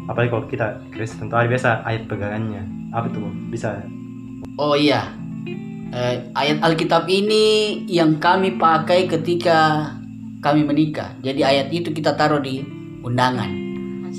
apalagi 0.05 0.29
kalau 0.29 0.45
kita 0.45 0.67
Kristen 0.89 1.27
tuh 1.27 1.37
ada 1.37 1.47
biasa 1.47 1.81
ayat 1.83 2.05
pegangannya 2.05 2.63
apa 2.89 3.09
tuh 3.09 3.27
bisa 3.49 3.81
Oh 4.55 4.71
iya, 4.71 5.11
Eh, 5.91 6.27
ayat 6.31 6.59
Alkitab 6.59 7.07
ini 7.07 7.43
yang 7.87 8.19
kami 8.19 8.55
pakai 8.55 9.07
ketika 9.07 9.91
kami 10.39 10.63
menikah. 10.63 11.15
Jadi 11.19 11.39
ayat 11.39 11.71
itu 11.71 11.91
kita 11.91 12.13
taruh 12.13 12.39
di 12.39 12.59
undangan. 12.99 13.47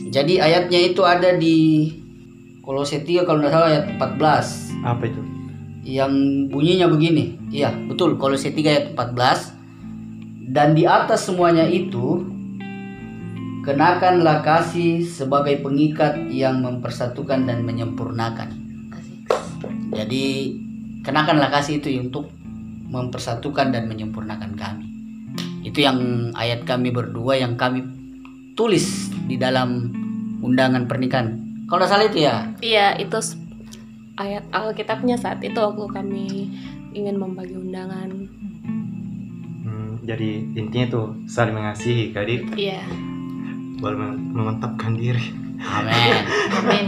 Jadi 0.07 0.39
ayatnya 0.39 0.81
itu 0.81 1.03
ada 1.03 1.35
di 1.35 1.91
Kolose 2.63 3.03
3 3.03 3.27
kalau 3.27 3.43
tidak 3.43 3.53
salah 3.55 3.69
ayat 3.71 3.85
14 3.95 4.87
apa 4.87 5.03
itu 5.07 5.23
yang 5.87 6.13
bunyinya 6.51 6.91
begini. 6.91 7.39
Iya, 7.55 7.71
betul 7.87 8.19
Kolose 8.19 8.51
3 8.51 8.67
ayat 8.67 8.87
14. 8.99 9.55
Dan 10.51 10.75
di 10.75 10.83
atas 10.83 11.31
semuanya 11.31 11.63
itu 11.67 12.27
kenakanlah 13.63 14.43
kasih 14.43 15.03
sebagai 15.03 15.63
pengikat 15.63 16.27
yang 16.31 16.63
mempersatukan 16.63 17.47
dan 17.47 17.63
menyempurnakan. 17.63 18.51
Jadi 19.95 20.55
kenakanlah 21.07 21.51
kasih 21.55 21.79
itu 21.79 22.03
untuk 22.03 22.31
mempersatukan 22.91 23.71
dan 23.75 23.87
menyempurnakan 23.91 24.55
kami. 24.59 24.87
Itu 25.67 25.83
yang 25.83 26.31
ayat 26.39 26.63
kami 26.63 26.95
berdua 26.95 27.39
yang 27.39 27.59
kami 27.59 27.83
tulis 28.55 29.11
di 29.27 29.37
dalam 29.37 29.91
undangan 30.41 30.87
pernikahan. 30.87 31.35
Kalau 31.67 31.83
nggak 31.83 31.91
salah 31.91 32.07
itu 32.07 32.19
ya. 32.23 32.47
Iya, 32.63 32.95
itu 32.97 33.19
ayat 34.17 34.47
Alkitabnya 34.51 35.19
saat 35.19 35.43
itu 35.43 35.59
waktu 35.59 35.85
kami 35.91 36.27
ingin 36.95 37.19
membagi 37.19 37.53
undangan. 37.53 38.09
Hmm, 39.67 40.01
jadi 40.07 40.47
intinya 40.55 40.87
tuh 40.89 41.07
saling 41.27 41.53
mengasihi 41.53 42.15
kali 42.15 42.47
Iya. 42.55 42.81
mem- 43.77 44.33
memantapkan 44.33 44.97
diri 44.97 45.21
Amin. 45.57 46.13
Amin. 46.53 46.87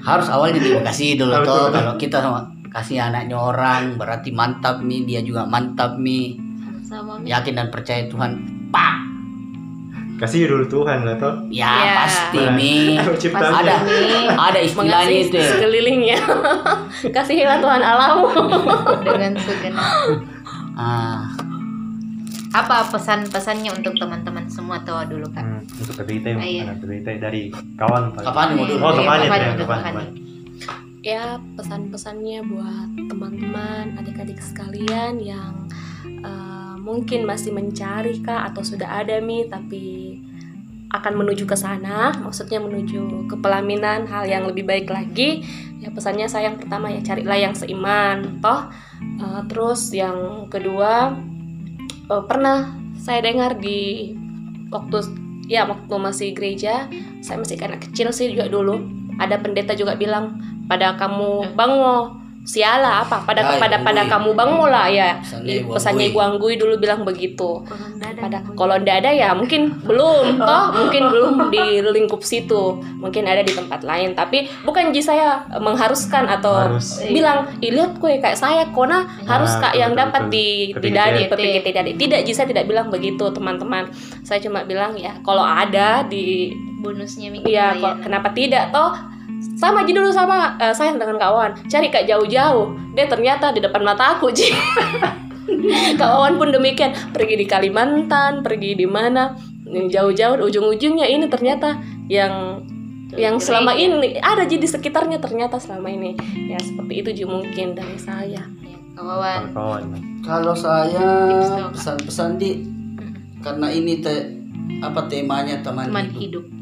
Harus 0.00 0.28
awalnya 0.28 0.58
dikasih 0.58 1.20
dulu 1.20 1.32
betul. 1.38 1.68
Kalau 1.70 1.94
kita 1.96 2.18
sama 2.24 2.40
kasih 2.72 3.04
anaknya 3.04 3.36
orang 3.36 4.00
berarti 4.00 4.32
mantap 4.32 4.80
nih, 4.80 5.04
dia 5.04 5.20
juga 5.20 5.44
mantap 5.44 6.00
nih. 6.00 6.40
Sama 6.82 7.20
Yakin 7.22 7.54
dan 7.54 7.68
percaya 7.68 8.08
Tuhan. 8.08 8.32
Pak. 8.72 9.11
Kasih 10.22 10.46
dulu 10.46 10.64
Tuhan 10.64 11.02
lah 11.02 11.18
toh 11.18 11.34
Ya, 11.48 11.66
Ya. 11.82 11.94
pasti 12.00 12.38
nih. 12.38 13.02
ciptaan 13.12 13.50
Ada 13.52 13.74
nih 13.82 14.24
ada 14.30 14.58
istilahnya 14.60 15.16
itu. 15.20 15.34
ya. 15.34 15.48
sekelilingnya. 15.48 16.18
Kasihilah 17.16 17.58
Tuhan 17.58 17.82
Allahmu. 17.82 18.30
dengan 19.04 19.32
segenap. 19.36 19.90
Ah, 20.74 21.26
Apa 22.52 22.84
pesan-pesannya 22.86 23.72
untuk 23.72 23.96
teman-teman 23.96 24.44
semua 24.46 24.76
tahu 24.78 25.08
dulu 25.10 25.24
kak? 25.26 25.40
Hmm, 25.40 25.64
untuk 25.74 25.96
berita 25.98 26.28
Ah, 26.30 26.44
iya. 26.44 26.62
ada 26.66 26.76
berita 26.78 27.10
dari 27.18 27.48
kawan 27.74 28.12
paling. 28.12 28.26
kapan 28.26 28.48
mau 28.52 28.62
dulu? 28.62 28.76
Oh, 28.78 28.90
Iya, 28.90 29.00
Topani, 29.00 29.24
ya, 29.24 29.52
Topani. 29.56 30.04
ya 31.02 31.24
pesan-pesannya 31.56 32.38
buat 32.46 32.88
teman-teman 33.08 33.96
adik-adik 33.96 34.36
sekalian 34.38 35.16
yang 35.18 35.64
eh, 36.04 36.61
mungkin 36.82 37.22
masih 37.22 37.54
mencari 37.54 38.18
kah 38.18 38.50
atau 38.50 38.66
sudah 38.66 39.06
ada 39.06 39.22
mi 39.22 39.46
tapi 39.46 40.18
akan 40.92 41.24
menuju 41.24 41.48
ke 41.48 41.56
sana 41.56 42.12
maksudnya 42.20 42.60
menuju 42.60 43.30
ke 43.30 43.36
pelaminan 43.40 44.04
hal 44.10 44.28
yang 44.28 44.44
lebih 44.44 44.66
baik 44.66 44.90
lagi. 44.90 45.46
Ya 45.80 45.88
pesannya 45.88 46.28
saya 46.28 46.52
yang 46.52 46.60
pertama 46.60 46.92
ya 46.92 47.00
carilah 47.00 47.38
yang 47.38 47.54
seiman 47.56 48.42
toh. 48.44 48.68
Eh, 49.00 49.42
terus 49.48 49.94
yang 49.94 50.50
kedua 50.50 51.16
eh, 52.10 52.24
pernah 52.28 52.76
saya 52.98 53.24
dengar 53.24 53.56
di 53.56 54.12
waktu 54.68 55.00
ya 55.50 55.66
waktu 55.66 55.94
masih 55.96 56.28
gereja 56.32 56.86
saya 57.20 57.36
masih 57.42 57.58
anak 57.60 57.84
kecil 57.90 58.14
sih 58.14 58.30
juga 58.30 58.46
dulu 58.46 58.78
ada 59.18 59.36
pendeta 59.42 59.74
juga 59.74 59.98
bilang 59.98 60.38
pada 60.70 60.96
kamu 60.96 61.52
bango 61.58 62.21
siala 62.42 63.06
apa? 63.06 63.22
Pada 63.22 63.42
Ya, 63.42 63.58
pada 63.58 63.76
pada 63.80 64.02
kamu 64.06 64.34
bango 64.34 64.66
lah 64.66 64.86
ya. 64.86 65.18
Pesannya 65.68 66.10
Ibu 66.10 66.18
Anggui. 66.18 66.54
dulu 66.58 66.74
bilang 66.76 67.02
begitu. 67.02 67.62
Kalau 67.62 67.86
nggak 67.94 68.10
ada, 68.12 68.20
pada 68.20 68.38
kalau 68.54 68.74
ndak 68.76 68.96
ada 69.02 69.10
ya 69.10 69.30
mungkin 69.32 69.78
belum 69.82 70.36
toh? 70.48 70.64
Mungkin 70.74 71.02
belum 71.10 71.34
di 71.50 71.64
lingkup 71.82 72.22
situ. 72.22 72.82
Mungkin 72.98 73.26
ada 73.26 73.42
di 73.42 73.50
tempat 73.50 73.82
lain. 73.82 74.12
Tapi 74.12 74.50
bukan 74.62 74.90
ji 74.90 74.98
saya 74.98 75.42
mengharuskan 75.54 76.26
atau 76.28 76.54
Harus. 76.74 77.02
bilang 77.04 77.46
"Ih, 77.58 77.70
lihat 77.70 77.98
kue 77.98 78.18
kayak 78.18 78.34
saya 78.34 78.66
kona 78.70 79.06
harus 79.24 79.50
Ah, 79.52 79.70
kak 79.70 79.74
yang 79.78 79.92
betul, 79.94 80.02
dapat 80.02 80.22
di 80.30 80.46
tidak 80.74 81.06
di 81.12 81.22
PPGT 81.26 81.66
tadi 81.70 81.90
tidak 81.94 82.20
ji 82.22 82.32
saya 82.32 82.46
tidak 82.46 82.66
bilang 82.66 82.88
begitu 82.88 83.30
teman-teman. 83.30 83.86
Saya 84.22 84.38
cuma 84.38 84.62
bilang 84.62 84.94
ya 84.94 85.14
kalau 85.22 85.42
ada 85.42 86.02
di 86.02 86.50
bonusnya 86.82 87.30
minggu 87.30 87.46
Iya, 87.46 87.74
ya. 87.74 87.78
kok 87.78 87.94
kenapa 88.02 88.28
tidak 88.34 88.74
toh? 88.74 88.90
Sama 89.62 89.86
aja 89.86 89.92
dulu 89.94 90.10
sama 90.10 90.58
eh, 90.58 90.74
saya 90.74 90.90
dengan 90.98 91.14
kawan. 91.22 91.70
Cari 91.70 91.86
kak 91.86 92.10
jauh-jauh. 92.10 92.74
Dia 92.98 93.06
ternyata 93.06 93.54
di 93.54 93.62
depan 93.62 93.86
mata 93.86 94.18
aku, 94.18 94.34
Ji. 94.34 94.50
kawan 96.02 96.34
pun 96.34 96.50
demikian. 96.50 96.90
Pergi 97.14 97.38
di 97.38 97.46
Kalimantan, 97.46 98.42
pergi 98.42 98.74
di 98.74 98.90
mana? 98.90 99.38
Jauh-jauh 99.70 100.42
ujung-ujungnya 100.42 101.06
ini 101.06 101.30
ternyata 101.30 101.78
yang 102.10 102.66
yang 103.14 103.38
selama 103.38 103.76
ini 103.78 104.18
ada 104.18 104.42
Ji 104.50 104.58
di 104.58 104.66
sekitarnya 104.66 105.22
ternyata 105.22 105.62
selama 105.62 105.86
ini. 105.94 106.18
Ya 106.50 106.58
seperti 106.58 107.06
itu 107.06 107.22
Ji 107.22 107.24
mungkin 107.30 107.78
dari 107.78 108.02
saya. 108.02 108.42
Ya, 108.42 108.76
kawan. 108.98 109.54
Kalau 110.26 110.58
saya 110.58 111.06
pesan-pesan 111.70 112.42
di 112.42 112.66
karena 113.46 113.70
ini 113.70 114.02
te, 114.02 114.42
apa 114.82 115.06
temanya 115.06 115.62
teman, 115.62 115.86
Teman 115.86 116.10
hidup. 116.18 116.42
hidup. 116.50 116.61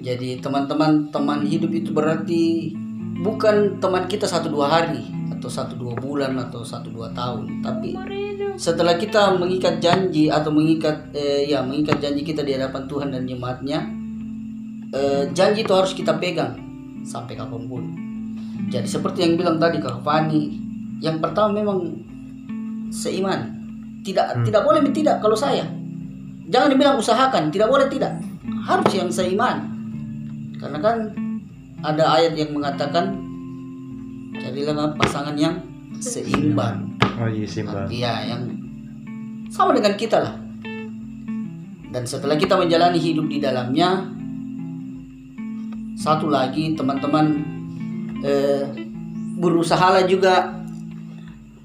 Jadi 0.00 0.40
teman-teman 0.40 1.12
teman 1.12 1.44
hidup 1.44 1.70
itu 1.70 1.92
berarti 1.92 2.72
bukan 3.20 3.76
teman 3.78 4.08
kita 4.08 4.24
satu 4.24 4.48
dua 4.48 4.66
hari 4.72 5.04
atau 5.36 5.48
satu 5.48 5.76
dua 5.76 5.92
bulan 5.96 6.36
atau 6.36 6.64
satu 6.64 6.88
dua 6.92 7.12
tahun, 7.12 7.64
tapi 7.64 7.96
setelah 8.60 8.96
kita 9.00 9.40
mengikat 9.40 9.80
janji 9.80 10.28
atau 10.28 10.52
mengikat 10.52 11.12
eh, 11.16 11.48
ya 11.48 11.64
mengikat 11.64 11.96
janji 12.00 12.24
kita 12.24 12.44
di 12.44 12.56
hadapan 12.56 12.84
Tuhan 12.84 13.08
dan 13.08 13.24
jemaatnya, 13.24 13.78
eh, 14.92 15.24
janji 15.32 15.64
itu 15.64 15.72
harus 15.72 15.96
kita 15.96 16.16
pegang 16.20 16.56
sampai 17.04 17.36
kapan 17.36 17.64
pun. 17.68 17.84
Jadi 18.68 18.84
seperti 18.84 19.24
yang 19.24 19.40
bilang 19.40 19.56
tadi 19.56 19.80
Kak 19.80 20.04
Fani, 20.04 20.42
yang 21.00 21.18
pertama 21.24 21.56
memang 21.56 21.80
seiman. 22.92 23.56
Tidak 24.00 24.40
Hmm. 24.40 24.44
tidak 24.44 24.64
boleh 24.64 24.80
tidak 24.92 25.20
kalau 25.20 25.36
saya. 25.36 25.64
Jangan 26.50 26.68
dibilang 26.72 26.96
usahakan, 26.96 27.52
tidak 27.52 27.68
boleh 27.68 27.86
tidak. 27.88 28.16
Harus 28.64 28.90
yang 28.92 29.08
seiman. 29.12 29.79
Karena 30.60 30.78
kan 30.78 30.96
ada 31.80 32.04
ayat 32.20 32.36
yang 32.36 32.52
mengatakan 32.52 33.16
carilah 34.36 34.92
pasangan 35.00 35.36
yang 35.40 35.56
seimbang. 35.96 36.96
oh 37.00 37.28
iya 37.28 37.48
Simba 37.48 37.88
Iya, 37.88 38.36
yang 38.36 38.42
sama 39.48 39.72
dengan 39.72 39.96
kita 39.96 40.20
lah. 40.20 40.34
Dan 41.90 42.06
setelah 42.06 42.38
kita 42.38 42.54
menjalani 42.54 43.00
hidup 43.02 43.26
di 43.26 43.42
dalamnya, 43.42 44.06
satu 45.98 46.30
lagi 46.30 46.78
teman-teman 46.78 47.26
eh, 48.22 48.62
berusahalah 49.40 50.06
juga 50.06 50.54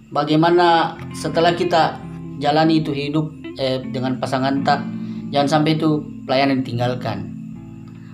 bagaimana 0.09 0.97
setelah 1.13 1.53
kita 1.53 2.01
jalani 2.41 2.81
itu 2.81 2.89
hidup 2.89 3.29
eh, 3.61 3.85
dengan 3.93 4.17
pasangan 4.17 4.65
tak, 4.65 4.81
jangan 5.29 5.61
sampai 5.61 5.77
itu 5.77 6.01
pelayanan 6.25 6.65
ditinggalkan. 6.65 7.34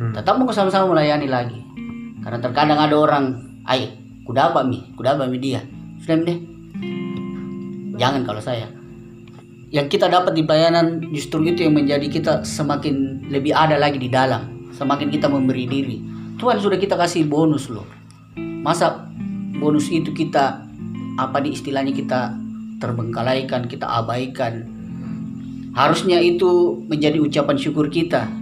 Hmm. 0.02 0.18
Tetap 0.18 0.34
mau 0.42 0.50
sama-sama 0.50 0.98
melayani 0.98 1.30
lagi. 1.30 1.62
Karena 2.26 2.42
terkadang 2.42 2.82
ada 2.82 2.98
orang, 2.98 3.38
ay, 3.70 3.94
apa 4.26 4.66
mi, 4.66 4.90
kuda 4.98 5.14
apa 5.14 5.30
mi 5.30 5.38
dia. 5.38 5.62
Sudah 6.02 6.18
deh, 6.26 6.40
Jangan 8.02 8.26
kalau 8.26 8.42
saya. 8.42 8.66
Yang 9.70 9.94
kita 9.94 10.10
dapat 10.10 10.34
di 10.34 10.42
pelayanan 10.42 11.06
justru 11.14 11.46
itu 11.46 11.62
yang 11.62 11.78
menjadi 11.78 12.10
kita 12.10 12.34
semakin 12.42 13.30
lebih 13.30 13.54
ada 13.54 13.78
lagi 13.78 14.02
di 14.02 14.10
dalam. 14.10 14.74
Semakin 14.74 15.14
kita 15.14 15.30
memberi 15.30 15.70
diri. 15.70 16.02
Tuhan 16.42 16.58
sudah 16.58 16.82
kita 16.82 16.98
kasih 16.98 17.30
bonus 17.30 17.70
loh. 17.70 17.86
Masa 18.66 19.06
bonus 19.62 19.94
itu 19.94 20.10
kita 20.18 20.66
apa 21.22 21.38
di 21.46 21.54
istilahnya 21.54 21.94
kita 21.94 22.34
terbengkalaikan, 22.82 23.70
kita 23.70 23.86
abaikan. 23.86 24.66
Harusnya 25.78 26.18
itu 26.18 26.82
menjadi 26.90 27.22
ucapan 27.22 27.56
syukur 27.62 27.86
kita. 27.94 28.41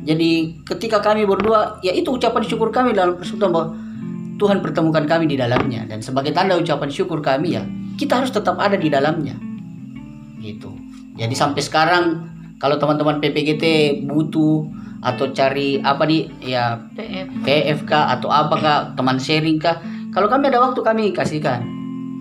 Jadi 0.00 0.62
ketika 0.64 1.04
kami 1.04 1.28
berdua, 1.28 1.80
ya 1.84 1.92
itu 1.92 2.16
ucapan 2.16 2.42
syukur 2.44 2.72
kami 2.72 2.96
dalam 2.96 3.20
persekutuan 3.20 3.52
bahwa 3.52 3.68
Tuhan 4.40 4.64
pertemukan 4.64 5.04
kami 5.04 5.28
di 5.28 5.36
dalamnya. 5.36 5.84
Dan 5.84 6.00
sebagai 6.00 6.32
tanda 6.32 6.56
ucapan 6.56 6.88
syukur 6.88 7.20
kami 7.20 7.60
ya 7.60 7.62
kita 8.00 8.24
harus 8.24 8.32
tetap 8.32 8.56
ada 8.56 8.80
di 8.80 8.88
dalamnya. 8.88 9.36
Gitu. 10.40 10.72
Jadi 11.20 11.34
sampai 11.36 11.60
sekarang 11.60 12.04
kalau 12.56 12.80
teman-teman 12.80 13.20
PPGT 13.20 13.64
butuh 14.08 14.64
atau 15.00 15.32
cari 15.36 15.80
apa 15.80 16.04
nih 16.08 16.28
ya 16.44 16.80
PF 16.96 17.44
PFK 17.44 17.92
atau 17.92 18.28
apakah 18.28 18.92
teman 18.96 19.16
sharing 19.16 19.56
kah 19.56 19.80
kalau 20.12 20.28
kami 20.28 20.48
ada 20.48 20.64
waktu 20.64 20.80
kami 20.80 21.12
kasihkan. 21.12 21.60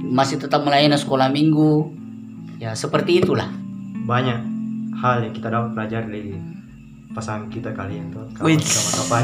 Masih 0.09 0.35
tetap 0.41 0.67
melayani 0.67 0.99
sekolah 0.99 1.31
minggu. 1.31 1.95
Ya 2.59 2.75
seperti 2.75 3.23
itulah. 3.23 3.47
Banyak 4.03 4.39
hal 4.99 5.23
yang 5.23 5.31
kita 5.31 5.47
dapat 5.47 5.71
pelajari 5.79 6.07
dari 6.11 6.58
pasangan 7.09 7.49
kita 7.49 7.73
kalian 7.73 8.13
tuh 8.13 8.21
kawan 8.37 8.53
Wih. 8.53 8.61
sama 8.61 8.91
kapan 9.01 9.23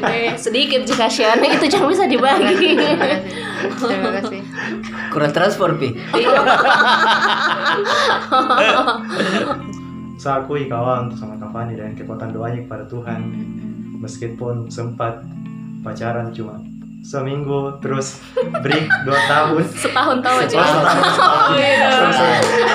Ini 0.00 0.32
sedikit 0.40 0.80
jika 0.88 1.06
Syana 1.12 1.44
itu 1.44 1.68
cuma 1.76 1.92
bisa 1.92 2.08
dibagi. 2.08 2.72
terima 2.72 2.96
kasih. 2.96 3.20
Terima 3.76 4.10
kasih 4.16 4.40
kurang 5.10 5.32
transfer 5.32 5.70
pi. 5.76 5.88
Saya 10.18 10.42
akui 10.42 10.66
kawan 10.66 11.14
tuh 11.14 11.18
sama 11.18 11.38
Kavani 11.38 11.78
dan 11.78 11.94
kekuatan 11.94 12.34
doanya 12.34 12.60
kepada 12.66 12.84
Tuhan. 12.90 13.20
Meskipun 13.98 14.70
sempat 14.70 15.22
pacaran 15.82 16.30
cuma 16.34 16.58
seminggu 17.08 17.80
terus 17.80 18.20
break 18.60 18.84
dua 19.02 19.16
tahun 19.24 19.64
Setahun 19.84 20.20
tahu 20.20 20.36
aja. 20.38 20.56
Setahun 20.60 20.84
tahun. 20.84 21.50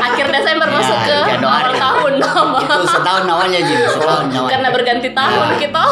Akhir 0.10 0.26
Desember 0.28 0.66
Ya, 0.66 0.74
masuk 0.74 0.98
ke 1.00 1.18
Januari. 1.30 1.46
awal 1.46 1.74
tahun 1.78 2.14
itu 2.60 2.78
setahun 2.90 3.24
awalnya 3.28 3.60
Jim 3.62 3.78
setahun 3.94 4.26
awalnya 4.26 4.50
Karena 4.50 4.70
berganti 4.74 5.10
tahun 5.12 5.38
Ya. 5.46 5.58
kita. 5.62 5.84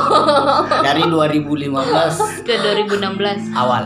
dari 0.81 1.01
2015 1.05 1.69
ke 2.41 2.53
2016 2.57 3.53
awal 3.53 3.83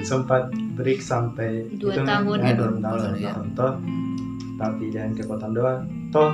sempat 0.00 0.42
break 0.74 1.02
sampai 1.02 1.66
Dua 1.74 1.92
itu, 1.92 2.02
tahun. 2.02 2.36
ya, 2.38 2.46
Eh, 2.46 2.54
dua 2.54 2.66
dua 2.66 2.78
tahun, 2.78 2.80
tahun, 2.80 3.00
dua 3.10 3.18
ya. 3.18 3.32
tahun, 3.32 3.46
toh 3.52 3.72
tapi 4.56 4.84
dengan 4.88 5.10
kekuatan 5.12 5.50
doa 5.52 5.74
toh 6.08 6.30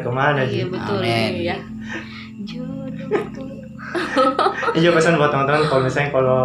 ke 0.00 0.10
mana 0.10 0.40
iya 0.40 0.64
sih 0.64 0.64
betul 0.64 0.98
Amin. 0.98 1.32
Iya. 1.36 1.56
jodoh 2.46 3.57
ini 4.74 4.78
juga 4.84 5.00
pesan 5.00 5.16
buat 5.16 5.30
teman-teman 5.32 5.62
kalau 5.68 5.82
misalnya 5.84 6.10
kalau 6.10 6.42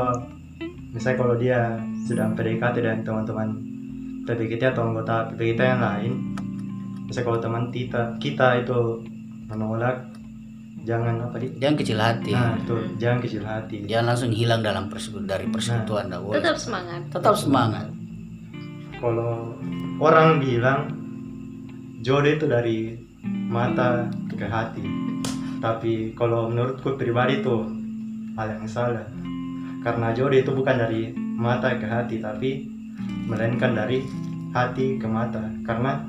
misalnya 0.94 1.18
kalau 1.18 1.36
dia 1.36 1.60
sudah 2.06 2.28
PDKT 2.36 2.76
dan 2.84 2.98
teman-teman 3.02 3.50
PPGT 4.24 4.72
atau 4.72 4.88
anggota 4.88 5.28
PPGT 5.34 5.60
yang 5.60 5.84
lain 5.84 6.12
misalnya 7.08 7.28
kalau 7.28 7.40
teman 7.42 7.64
kita 7.74 8.02
kita 8.22 8.64
itu 8.64 9.04
menolak 9.52 10.14
jangan 10.84 11.16
apa 11.28 11.36
di? 11.40 11.48
Jangan 11.60 11.76
kecil 11.80 12.00
hati. 12.00 12.32
Nah 12.36 12.60
itu 12.60 12.76
jangan 13.00 13.20
kecil 13.24 13.44
hati. 13.48 13.76
Jangan 13.88 14.06
langsung 14.14 14.32
hilang 14.36 14.60
dalam 14.60 14.92
persekutuan 14.92 15.28
dari 15.28 15.46
persekutuan 15.48 16.12
dah. 16.12 16.20
Boleh. 16.20 16.44
tetap 16.44 16.58
semangat. 16.60 17.02
Tetap 17.12 17.36
semangat. 17.40 17.88
Kalau 19.00 19.56
orang 20.00 20.40
bilang 20.44 20.92
jodoh 22.04 22.32
itu 22.36 22.46
dari 22.48 22.78
mata 23.48 24.12
ke 24.28 24.44
hati 24.44 24.84
tapi 25.64 26.12
kalau 26.12 26.52
menurutku 26.52 27.00
pribadi 27.00 27.40
itu 27.40 27.64
hal 28.36 28.52
yang 28.52 28.68
salah. 28.68 29.08
Karena 29.80 30.12
jodoh 30.12 30.36
itu 30.36 30.52
bukan 30.52 30.76
dari 30.76 31.16
mata 31.16 31.72
ke 31.80 31.88
hati 31.88 32.20
tapi 32.20 32.68
melainkan 33.24 33.72
dari 33.72 34.04
hati 34.52 35.00
ke 35.00 35.08
mata. 35.08 35.40
Karena 35.64 36.04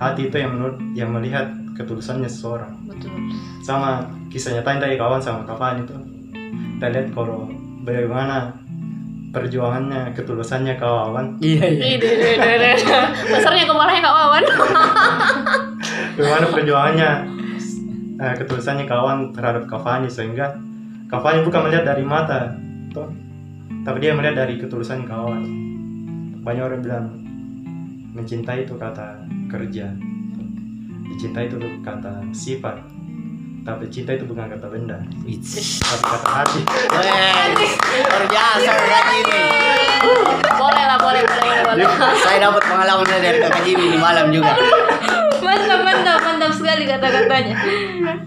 hati 0.00 0.32
itu 0.32 0.40
yang 0.40 0.56
menurut 0.56 0.80
yang 0.96 1.12
melihat 1.12 1.44
ketulusannya 1.76 2.24
seseorang. 2.24 2.72
Betul. 2.88 3.12
Sama 3.60 4.08
kisah 4.32 4.56
nyata 4.56 4.72
yang 4.72 4.80
tadi 4.80 4.96
kawan 4.96 5.20
sama 5.20 5.44
kapan 5.44 5.84
itu. 5.84 5.96
Kita 6.80 6.88
lihat 6.88 7.12
kalau 7.12 7.52
bagaimana 7.84 8.48
perjuangannya 9.36 10.16
ketulusannya 10.16 10.80
kawan 10.80 11.36
iya 11.44 11.68
iya. 11.68 12.00
Kepalanya 13.68 14.00
Kak 14.00 14.14
Wawan. 14.16 14.44
bagaimana 16.16 16.46
perjuangannya 16.48 17.35
eh, 18.16 18.34
ketulusannya 18.36 18.88
kawan 18.88 19.32
terhadap 19.32 19.68
Cavani 19.68 20.08
sehingga 20.08 20.56
Cavani 21.06 21.44
bukan 21.44 21.60
melihat 21.68 21.84
dari 21.94 22.02
mata 22.02 22.56
toh. 22.90 23.12
Tapi 23.86 24.02
dia 24.02 24.16
melihat 24.16 24.46
dari 24.46 24.58
ketulusan 24.58 25.06
kawan. 25.06 25.42
Banyak 26.42 26.62
orang 26.62 26.82
bilang 26.82 27.06
mencintai 28.16 28.66
itu 28.66 28.74
kata 28.74 29.22
kerja. 29.46 29.94
Dicintai 31.06 31.46
itu 31.46 31.58
kata 31.86 32.26
sifat. 32.34 32.82
Tapi 33.66 33.90
cinta 33.90 34.14
itu 34.14 34.26
bukan 34.26 34.50
kata 34.50 34.66
benda. 34.66 34.98
Tapi 35.02 36.02
kata 36.02 36.28
hati. 36.30 36.60
Luar 36.66 38.22
biasa 38.26 38.72
kak 38.74 39.06
ini. 39.22 39.40
Boleh 40.56 40.84
lah, 40.86 40.98
boleh, 40.98 41.22
boleh, 41.22 41.58
boleh. 41.66 41.86
saya 42.22 42.38
dapat 42.46 42.62
pengalaman 42.62 43.06
dari 43.06 43.38
kakak 43.42 43.62
Jimmy 43.66 43.86
di 43.94 43.98
malam 43.98 44.30
juga 44.30 44.54
mantap 45.56 45.80
mantap 45.80 46.18
mantap 46.20 46.52
sekali 46.52 46.84
kata-katanya. 46.84 47.56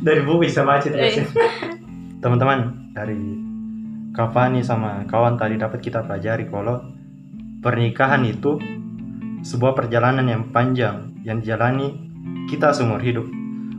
Dari 0.02 0.22
buku 0.26 0.50
bisa 0.50 0.66
baca 0.66 0.88
terus 0.90 1.30
teman-teman 2.20 2.92
dari 2.92 3.18
Cavani 4.10 4.60
sama 4.66 5.08
kawan 5.08 5.40
tadi 5.40 5.56
dapat 5.56 5.80
kita 5.80 6.04
pelajari 6.04 6.50
kalau 6.52 6.82
pernikahan 7.64 8.26
itu 8.28 8.60
sebuah 9.46 9.78
perjalanan 9.78 10.28
yang 10.28 10.44
panjang 10.52 11.16
yang 11.24 11.40
dijalani 11.40 11.96
kita 12.52 12.76
seumur 12.76 13.00
hidup. 13.00 13.24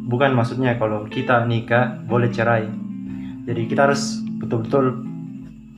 Bukan 0.08 0.32
maksudnya 0.32 0.80
kalau 0.80 1.04
kita 1.10 1.44
nikah 1.44 2.00
boleh 2.08 2.32
cerai. 2.32 2.64
Jadi 3.44 3.68
kita 3.68 3.90
harus 3.90 4.22
betul-betul 4.40 5.04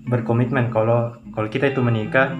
berkomitmen 0.06 0.70
kalau 0.70 1.16
kalau 1.32 1.48
kita 1.48 1.72
itu 1.72 1.80
menikah 1.82 2.30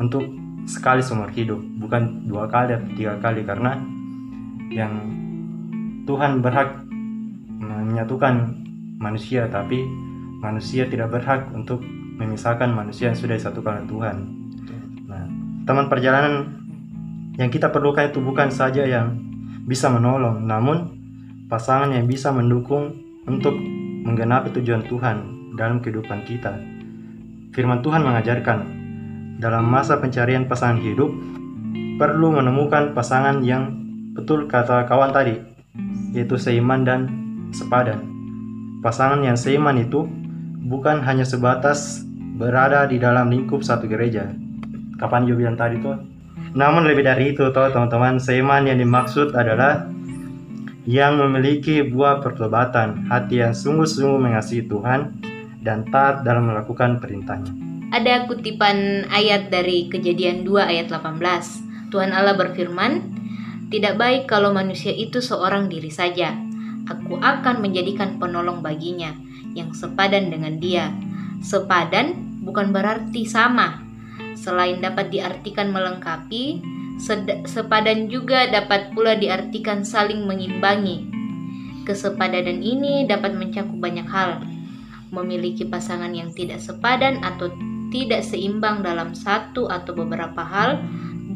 untuk 0.00 0.24
sekali 0.64 1.04
seumur 1.04 1.28
hidup. 1.34 1.58
Bukan 1.58 2.24
dua 2.30 2.48
kali 2.48 2.72
atau 2.78 2.88
tiga 2.96 3.18
kali 3.20 3.44
karena 3.44 3.76
yang 4.70 4.92
Tuhan 6.06 6.42
berhak 6.42 6.86
menyatukan 7.58 8.54
manusia 8.96 9.50
tapi 9.50 9.82
manusia 10.40 10.86
tidak 10.86 11.10
berhak 11.12 11.48
untuk 11.52 11.82
memisahkan 12.16 12.72
manusia 12.72 13.12
yang 13.12 13.18
sudah 13.18 13.36
disatukan 13.36 13.82
oleh 13.82 13.88
Tuhan. 13.88 14.16
Nah, 15.06 15.24
teman 15.68 15.86
perjalanan 15.92 16.64
yang 17.36 17.52
kita 17.52 17.68
perlukan 17.68 18.08
itu 18.08 18.20
bukan 18.24 18.48
saja 18.48 18.88
yang 18.88 19.20
bisa 19.68 19.92
menolong, 19.92 20.46
namun 20.48 20.96
pasangan 21.52 21.92
yang 21.92 22.08
bisa 22.08 22.32
mendukung 22.32 22.96
untuk 23.28 23.52
menggenapi 24.06 24.54
tujuan 24.56 24.86
Tuhan 24.86 25.16
dalam 25.58 25.82
kehidupan 25.82 26.24
kita. 26.24 26.56
Firman 27.52 27.80
Tuhan 27.84 28.04
mengajarkan 28.04 28.58
dalam 29.36 29.64
masa 29.68 30.00
pencarian 30.00 30.48
pasangan 30.48 30.80
hidup 30.80 31.12
perlu 31.96 32.32
menemukan 32.32 32.92
pasangan 32.92 33.44
yang 33.44 33.85
betul 34.16 34.48
kata 34.48 34.88
kawan 34.88 35.12
tadi, 35.12 35.36
yaitu 36.16 36.40
seiman 36.40 36.82
dan 36.82 37.00
sepadan. 37.52 38.00
Pasangan 38.80 39.20
yang 39.20 39.36
seiman 39.36 39.76
itu 39.76 40.08
bukan 40.66 41.04
hanya 41.04 41.28
sebatas 41.28 42.02
berada 42.36 42.88
di 42.88 42.96
dalam 42.96 43.28
lingkup 43.28 43.60
satu 43.60 43.84
gereja. 43.84 44.32
Kapan 44.96 45.28
juga 45.28 45.46
bilang 45.46 45.56
tadi 45.60 45.76
tuh? 45.84 45.96
Namun 46.56 46.88
lebih 46.88 47.04
dari 47.04 47.36
itu 47.36 47.44
toh 47.52 47.68
teman-teman, 47.68 48.16
seiman 48.16 48.64
yang 48.64 48.80
dimaksud 48.80 49.36
adalah 49.36 49.84
yang 50.88 51.18
memiliki 51.20 51.84
buah 51.84 52.24
pertobatan, 52.24 53.10
hati 53.10 53.44
yang 53.44 53.52
sungguh-sungguh 53.52 54.22
mengasihi 54.22 54.64
Tuhan 54.70 55.20
dan 55.60 55.84
taat 55.90 56.22
dalam 56.22 56.48
melakukan 56.48 57.02
perintahnya. 57.02 57.50
Ada 57.90 58.30
kutipan 58.30 59.06
ayat 59.10 59.50
dari 59.50 59.90
Kejadian 59.90 60.46
2 60.46 60.62
ayat 60.62 60.86
18. 60.88 61.90
Tuhan 61.90 62.14
Allah 62.14 62.38
berfirman, 62.38 63.02
"Tidak 63.66 63.94
baik 63.98 64.30
kalau 64.30 64.54
manusia 64.54 64.94
itu 64.94 65.18
seorang 65.18 65.66
diri 65.66 65.90
saja. 65.90 66.34
Aku 66.86 67.18
akan 67.18 67.62
menjadikan 67.62 68.16
penolong 68.22 68.62
baginya 68.62 69.10
yang 69.54 69.74
sepadan 69.74 70.30
dengan 70.30 70.58
dia." 70.62 70.94
Sepadan 71.42 72.40
bukan 72.46 72.70
berarti 72.70 73.26
sama. 73.26 73.82
Selain 74.38 74.78
dapat 74.78 75.10
diartikan 75.10 75.74
melengkapi, 75.74 76.62
sepadan 77.44 78.08
juga 78.08 78.48
dapat 78.48 78.94
pula 78.96 79.18
diartikan 79.18 79.84
saling 79.84 80.24
mengimbangi. 80.24 81.12
Kesepadanan 81.84 82.64
ini 82.64 83.04
dapat 83.06 83.36
mencakup 83.36 83.76
banyak 83.78 84.08
hal, 84.08 84.42
memiliki 85.12 85.68
pasangan 85.68 86.10
yang 86.10 86.32
tidak 86.34 86.58
sepadan 86.58 87.22
atau 87.22 87.52
tidak 87.94 88.26
seimbang 88.26 88.82
dalam 88.82 89.14
satu 89.14 89.70
atau 89.70 89.94
beberapa 89.94 90.42
hal 90.42 90.82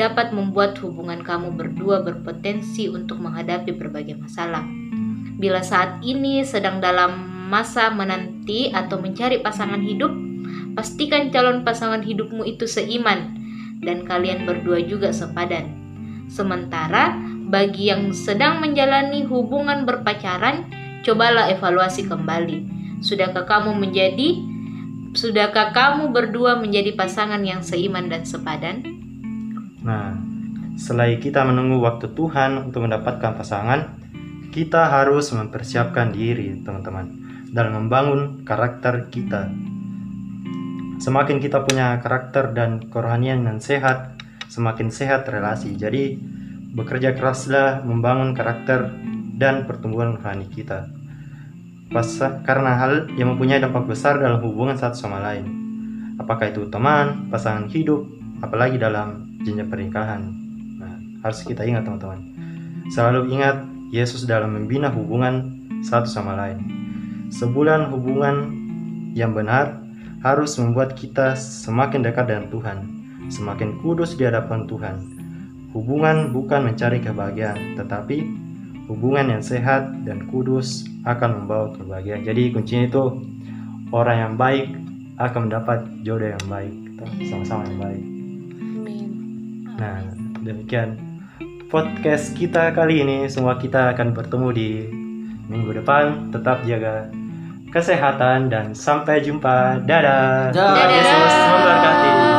dapat 0.00 0.32
membuat 0.32 0.80
hubungan 0.80 1.20
kamu 1.20 1.52
berdua 1.52 2.00
berpotensi 2.00 2.88
untuk 2.88 3.20
menghadapi 3.20 3.76
berbagai 3.76 4.16
masalah. 4.16 4.64
Bila 5.36 5.60
saat 5.60 6.00
ini 6.00 6.40
sedang 6.40 6.80
dalam 6.80 7.28
masa 7.52 7.92
menanti 7.92 8.72
atau 8.72 8.96
mencari 8.96 9.44
pasangan 9.44 9.84
hidup, 9.84 10.08
pastikan 10.72 11.28
calon 11.28 11.60
pasangan 11.68 12.00
hidupmu 12.00 12.48
itu 12.48 12.64
seiman 12.64 13.36
dan 13.84 14.08
kalian 14.08 14.48
berdua 14.48 14.80
juga 14.80 15.12
sepadan. 15.12 15.76
Sementara 16.32 17.12
bagi 17.52 17.92
yang 17.92 18.16
sedang 18.16 18.64
menjalani 18.64 19.28
hubungan 19.28 19.84
berpacaran, 19.84 20.70
cobalah 21.04 21.52
evaluasi 21.52 22.08
kembali. 22.08 22.80
Sudahkah 23.04 23.44
kamu 23.44 23.76
menjadi 23.76 24.48
Sudahkah 25.10 25.74
kamu 25.74 26.14
berdua 26.14 26.54
menjadi 26.54 26.94
pasangan 26.94 27.42
yang 27.42 27.66
seiman 27.66 28.06
dan 28.06 28.22
sepadan? 28.22 29.09
Nah, 29.80 30.12
Selain 30.80 31.20
kita 31.20 31.44
menunggu 31.44 31.76
waktu 31.84 32.16
Tuhan 32.16 32.72
untuk 32.72 32.88
mendapatkan 32.88 33.36
pasangan, 33.36 34.00
kita 34.48 34.88
harus 34.88 35.28
mempersiapkan 35.28 36.08
diri, 36.08 36.56
teman-teman, 36.64 37.20
dalam 37.52 37.84
membangun 37.84 38.48
karakter 38.48 39.12
kita. 39.12 39.52
Semakin 40.96 41.36
kita 41.36 41.68
punya 41.68 42.00
karakter 42.00 42.56
dan 42.56 42.80
kerohanian 42.88 43.44
yang 43.44 43.60
sehat, 43.60 44.16
semakin 44.48 44.88
sehat 44.88 45.28
relasi. 45.28 45.76
Jadi, 45.76 46.16
bekerja 46.72 47.12
keraslah 47.12 47.84
membangun 47.84 48.32
karakter 48.32 48.88
dan 49.36 49.68
pertumbuhan 49.68 50.16
rohani 50.16 50.48
kita. 50.48 50.88
Pas, 51.92 52.08
karena 52.48 52.80
hal 52.80 53.12
yang 53.20 53.36
mempunyai 53.36 53.60
dampak 53.60 53.84
besar 53.84 54.16
dalam 54.16 54.40
hubungan 54.40 54.80
satu 54.80 54.96
sama 54.96 55.20
lain. 55.20 55.44
Apakah 56.16 56.48
itu 56.48 56.72
teman, 56.72 57.28
pasangan 57.28 57.68
hidup, 57.68 58.08
apalagi 58.40 58.80
dalam 58.80 59.29
jenjang 59.44 59.68
pernikahan. 59.68 60.20
Nah, 60.80 60.94
harus 61.24 61.44
kita 61.44 61.64
ingat 61.64 61.84
teman-teman. 61.88 62.20
Selalu 62.90 63.32
ingat 63.34 63.64
Yesus 63.90 64.26
dalam 64.26 64.54
membina 64.54 64.90
hubungan 64.90 65.60
satu 65.82 66.06
sama 66.06 66.36
lain. 66.36 66.58
Sebulan 67.30 67.90
hubungan 67.94 68.50
yang 69.14 69.34
benar 69.34 69.80
harus 70.20 70.58
membuat 70.60 70.94
kita 70.94 71.34
semakin 71.38 72.04
dekat 72.04 72.28
dengan 72.28 72.46
Tuhan, 72.52 72.78
semakin 73.32 73.80
kudus 73.80 74.14
di 74.14 74.28
hadapan 74.28 74.68
Tuhan. 74.68 74.96
Hubungan 75.70 76.34
bukan 76.34 76.66
mencari 76.66 76.98
kebahagiaan, 76.98 77.78
tetapi 77.78 78.26
hubungan 78.90 79.38
yang 79.38 79.42
sehat 79.42 79.86
dan 80.02 80.26
kudus 80.28 80.82
akan 81.06 81.46
membawa 81.46 81.70
kebahagiaan. 81.78 82.26
Jadi 82.26 82.50
kuncinya 82.50 82.90
itu 82.90 83.02
orang 83.94 84.16
yang 84.18 84.34
baik 84.34 84.66
akan 85.22 85.40
mendapat 85.46 85.78
jodoh 86.02 86.26
yang 86.34 86.46
baik, 86.50 86.74
sama-sama 87.30 87.70
yang 87.70 87.78
baik. 87.78 88.09
Nah, 89.80 90.04
demikian 90.44 91.00
podcast 91.72 92.36
kita 92.36 92.76
kali 92.76 93.00
ini. 93.00 93.24
Semua 93.32 93.56
kita 93.56 93.96
akan 93.96 94.12
bertemu 94.12 94.48
di 94.52 94.68
minggu 95.48 95.72
depan. 95.80 96.28
Tetap 96.28 96.68
jaga 96.68 97.08
kesehatan 97.72 98.52
dan 98.52 98.76
sampai 98.76 99.24
jumpa. 99.24 99.80
Dadah. 99.88 100.52
Dadah. 100.52 100.84
Yesus 100.92 101.34
memberkati. 101.48 102.29